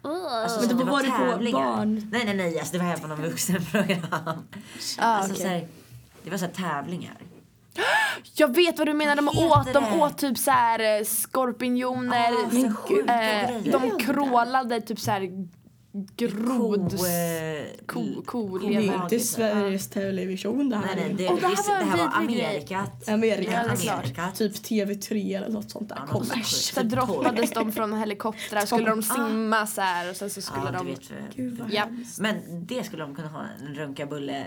[0.01, 1.59] Alltså, Men så då var det på tävlingar.
[1.59, 2.09] barn.
[2.11, 2.59] Nej, nej, nej.
[2.59, 4.01] Alltså, det var här på någon vuxenprogram.
[4.11, 5.41] Ah, alltså, okej.
[5.43, 5.67] så här,
[6.23, 7.17] det var så här tävlingar.
[8.35, 9.15] Jag vet vad du menar.
[9.15, 12.31] De åt, de åt typ så här eh, skorpioner.
[12.31, 13.71] Ah, så grejer.
[13.71, 15.29] de krålade typ så här
[16.17, 16.91] grod...
[17.85, 18.57] Ko, ko-.
[18.57, 19.21] Det är inte typ.
[19.21, 20.95] Sveriges Television det här.
[20.95, 22.17] Nej, nej, det, Och det här det, var det en här var.
[22.17, 23.09] Amerikat.
[23.09, 23.65] Amerika.
[23.85, 23.93] Ja.
[23.93, 24.35] Amerikat.
[24.35, 25.99] Typ TV3 eller något sånt där.
[26.11, 26.47] Ja, sånt.
[26.47, 30.83] Så droppades de från helikoptrar skulle de simma så här och sen så skulle Ja,
[30.83, 30.95] de...
[31.35, 31.83] Gud Ja.
[32.19, 34.45] Men det skulle de kunna ha en runkabulle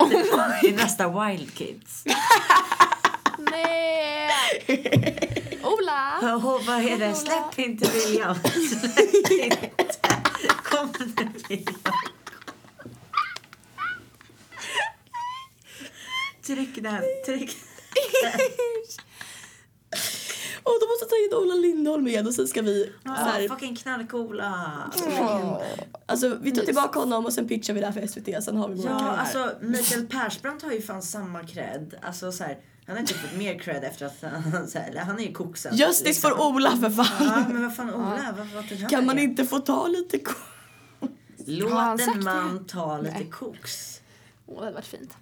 [0.62, 2.04] i nästa Wild Kids.
[3.38, 4.30] Nej!
[5.62, 6.36] Ola!
[6.36, 7.14] Oh, vad är det?
[7.14, 8.34] Släpp inte William.
[8.80, 9.70] Släpp inte.
[10.76, 11.74] Kom nu William.
[16.46, 17.02] Tryck den.
[17.26, 17.50] Tryck
[20.62, 23.48] Och de måste ta in Ola Lindholm igen och sen ska vi så Ah, här,
[23.48, 24.76] fucking knallcoola.
[26.06, 28.68] Alltså vi tar tillbaka honom och sen pitchar vi det här för SVT sen har
[28.68, 29.16] vi våra Ja, karriär.
[29.16, 31.94] alltså Mikael Persbrandt har ju fan samma cred.
[32.02, 34.22] Alltså så här, han har inte fått mer cred efter att
[34.52, 35.76] han, så här, han är ju koksen.
[35.76, 36.30] Justice liksom.
[36.30, 37.06] for Ola för fan.
[37.20, 40.18] Ja, men vad fan Ola, vad, vad tog han Kan man inte få ta lite
[40.18, 40.34] ko-
[41.46, 42.24] Låt en det?
[42.24, 43.30] man ta lite Nej.
[43.30, 44.00] koks.
[44.46, 45.16] Åh, det hade varit fint.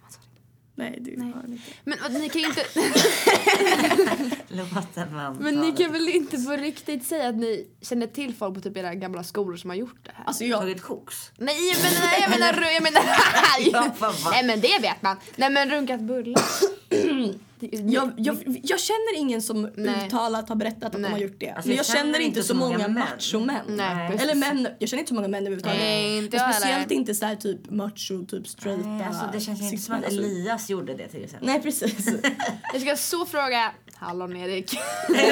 [0.77, 1.33] Nej, det Nej.
[1.33, 1.63] har inte.
[1.85, 2.65] Men ni kan ju inte...
[4.49, 8.35] Låt en man Men ni kan väl inte på riktigt säga att ni känner till
[8.35, 10.25] folk på typ era gamla skolor som har gjort det här?
[10.25, 11.31] Alltså jag, Tagit koks?
[11.37, 15.17] Nej men nej, jag menar, jag menar Nej men det vet man.
[15.37, 16.43] Nej men runkat bullar.
[17.73, 20.07] Jag, jag, jag känner ingen som Nej.
[20.07, 21.03] uttalat har berättat att Nej.
[21.03, 21.51] de har gjort det.
[21.51, 22.93] Alltså, Men jag jag känner inte så många män.
[22.95, 23.81] machomän.
[24.21, 25.79] Eller män, jag känner inte så många män överhuvudtaget.
[25.81, 28.89] Nej, inte Speciellt inte så här typ macho, typ straighta.
[28.89, 30.05] Nej, alltså, det känns inte som att.
[30.05, 31.47] Alltså, Elias gjorde det till exempel.
[31.49, 32.09] Nej precis.
[32.73, 34.75] Jag ska så fråga Hallon Erik.
[34.75, 35.23] Ja, ja,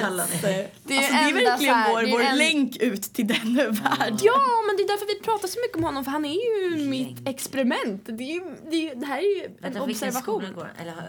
[0.00, 0.24] ja, ja.
[0.40, 3.02] Så, Det är alltså, det är verkligen här- vår, det är vår en- länk ut
[3.02, 4.18] till den världen.
[4.22, 6.76] Ja men det är därför vi pratar så mycket om honom för han är ju
[6.76, 6.88] Länk.
[6.90, 8.02] mitt experiment.
[8.06, 10.44] Det, är ju, det, är ju, det här är ju en Vänta, skola observation.
[10.54, 11.02] går Eller har,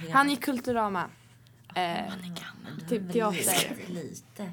[0.00, 1.04] hur Han gick Kulturama.
[1.74, 2.12] Eh,
[2.88, 3.76] typ teater.
[3.86, 4.50] Lite, lite,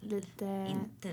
[0.00, 0.66] lite...
[0.70, 1.08] inte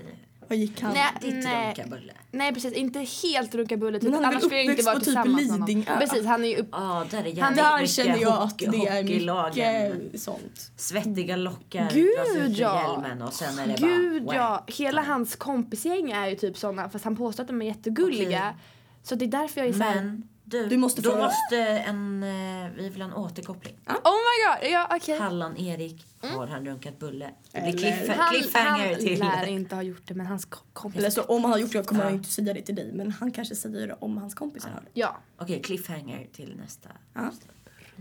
[0.48, 0.94] Vad gick han?
[0.94, 1.68] Nej, ditt nej.
[1.68, 2.12] runkabulle.
[2.30, 4.00] Nej precis, inte helt runkabulle.
[4.00, 4.10] Typ.
[4.10, 5.26] Men han är väl uppväxt på typ.
[5.26, 5.98] Lidingö?
[5.98, 6.68] Precis, han är ju upp...
[6.72, 10.72] Ja, där är Han- Där känner jag att det är mycket sånt.
[10.76, 12.82] Svettiga lockar, Gud, ja.
[12.92, 14.36] hjälmen och sen är det Gud bara...
[14.36, 18.48] ja, hela hans kompisgäng är ju typ såna fast han påstår att de är jättegulliga.
[18.48, 18.62] Okej.
[19.02, 19.94] Så det är därför jag är såhär...
[19.94, 22.22] Men du, Du måste då måste en...
[22.22, 23.74] eh, Vi vill ha en återkoppling.
[23.86, 25.18] Oh my god, ja okej.
[25.18, 27.30] Hallon-Erik, har han runkat bulle?
[27.52, 29.18] Det Eller- blir cliff, Han, cliffhanger han till...
[29.18, 30.98] lär inte ha gjort det men hans ko- kompis...
[30.98, 32.06] Eller så om han har gjort det kommer Ja.
[32.06, 34.80] han inte säga det till dig men han kanske säger det om hans kompisar har
[34.80, 34.88] det.
[34.92, 35.16] Ja.
[35.38, 36.88] Okej, cliffhanger till nästa.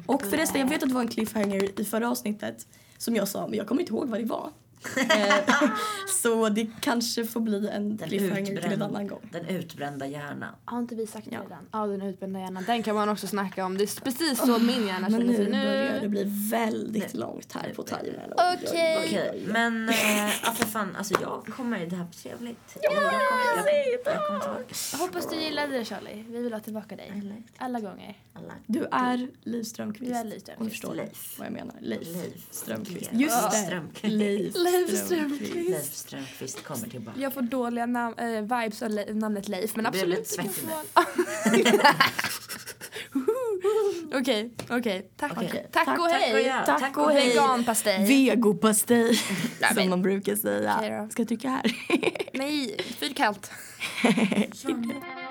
[0.05, 2.67] Och förresten, jag vet att det var en cliffhanger i förra avsnittet
[2.97, 4.49] som jag sa, men jag kommer inte ihåg vad det var.
[4.97, 5.49] Eh,
[6.23, 9.30] Så det kanske får bli en cliffhanger till en annan gång.
[9.32, 10.55] den utbrända hjärnan.
[10.65, 11.38] Har inte vi sagt Ja.
[11.39, 11.67] det redan?
[11.71, 12.63] Ja, den utbrända hjärnan.
[12.67, 13.78] Den kan man också snacka om.
[13.78, 16.07] Det är precis så min hjärna Men känner nu sig börjar det nu.
[16.07, 18.34] bli väldigt långt här på timern.
[18.34, 19.03] Okej.
[19.05, 19.95] Okej, men äh,
[20.43, 22.78] ja, för fan, alltså jag kommer, det här blir trevligt.
[22.82, 23.13] jag, kommer, jag,
[24.13, 24.63] jag kommer tillbaka.
[24.91, 26.23] Jag hoppas du gillade det Charlie.
[26.30, 27.11] Vi vill ha tillbaka dig.
[27.15, 28.17] Like Alla gånger.
[28.36, 30.11] Like Du är Liv Strömquist.
[30.13, 30.59] Du är Liv Strömquist.
[30.59, 31.36] Om du förstår Leif.
[31.39, 31.75] vad jag menar.
[31.82, 32.47] Leif, Leif.
[32.51, 33.09] Strömquist.
[33.13, 33.19] Ja.
[33.19, 33.57] Just det.
[33.57, 34.03] Strömquist.
[34.15, 35.53] Leif, Leif Strömquist.
[35.70, 37.20] Leif Strömquist kommer tillbaka.
[37.20, 40.20] Jag får dåliga nam- äh, vibes av le- namnet Leif men Jag blev absolut.
[40.20, 40.63] lite svettig
[44.13, 45.11] Okej, okej.
[45.18, 45.32] Tack.
[45.38, 45.70] Okej.
[45.72, 46.53] Tack, Tack, och Tack och hej.
[46.65, 47.28] Tack Tack och hej.
[47.30, 48.05] Veganpastej.
[48.07, 49.20] Vegopastej,
[49.76, 51.01] som man brukar säga.
[51.03, 51.09] Då.
[51.11, 51.76] Ska jag trycka här?
[52.34, 53.51] Nej, fyrkant.
[54.63, 55.26] Ja.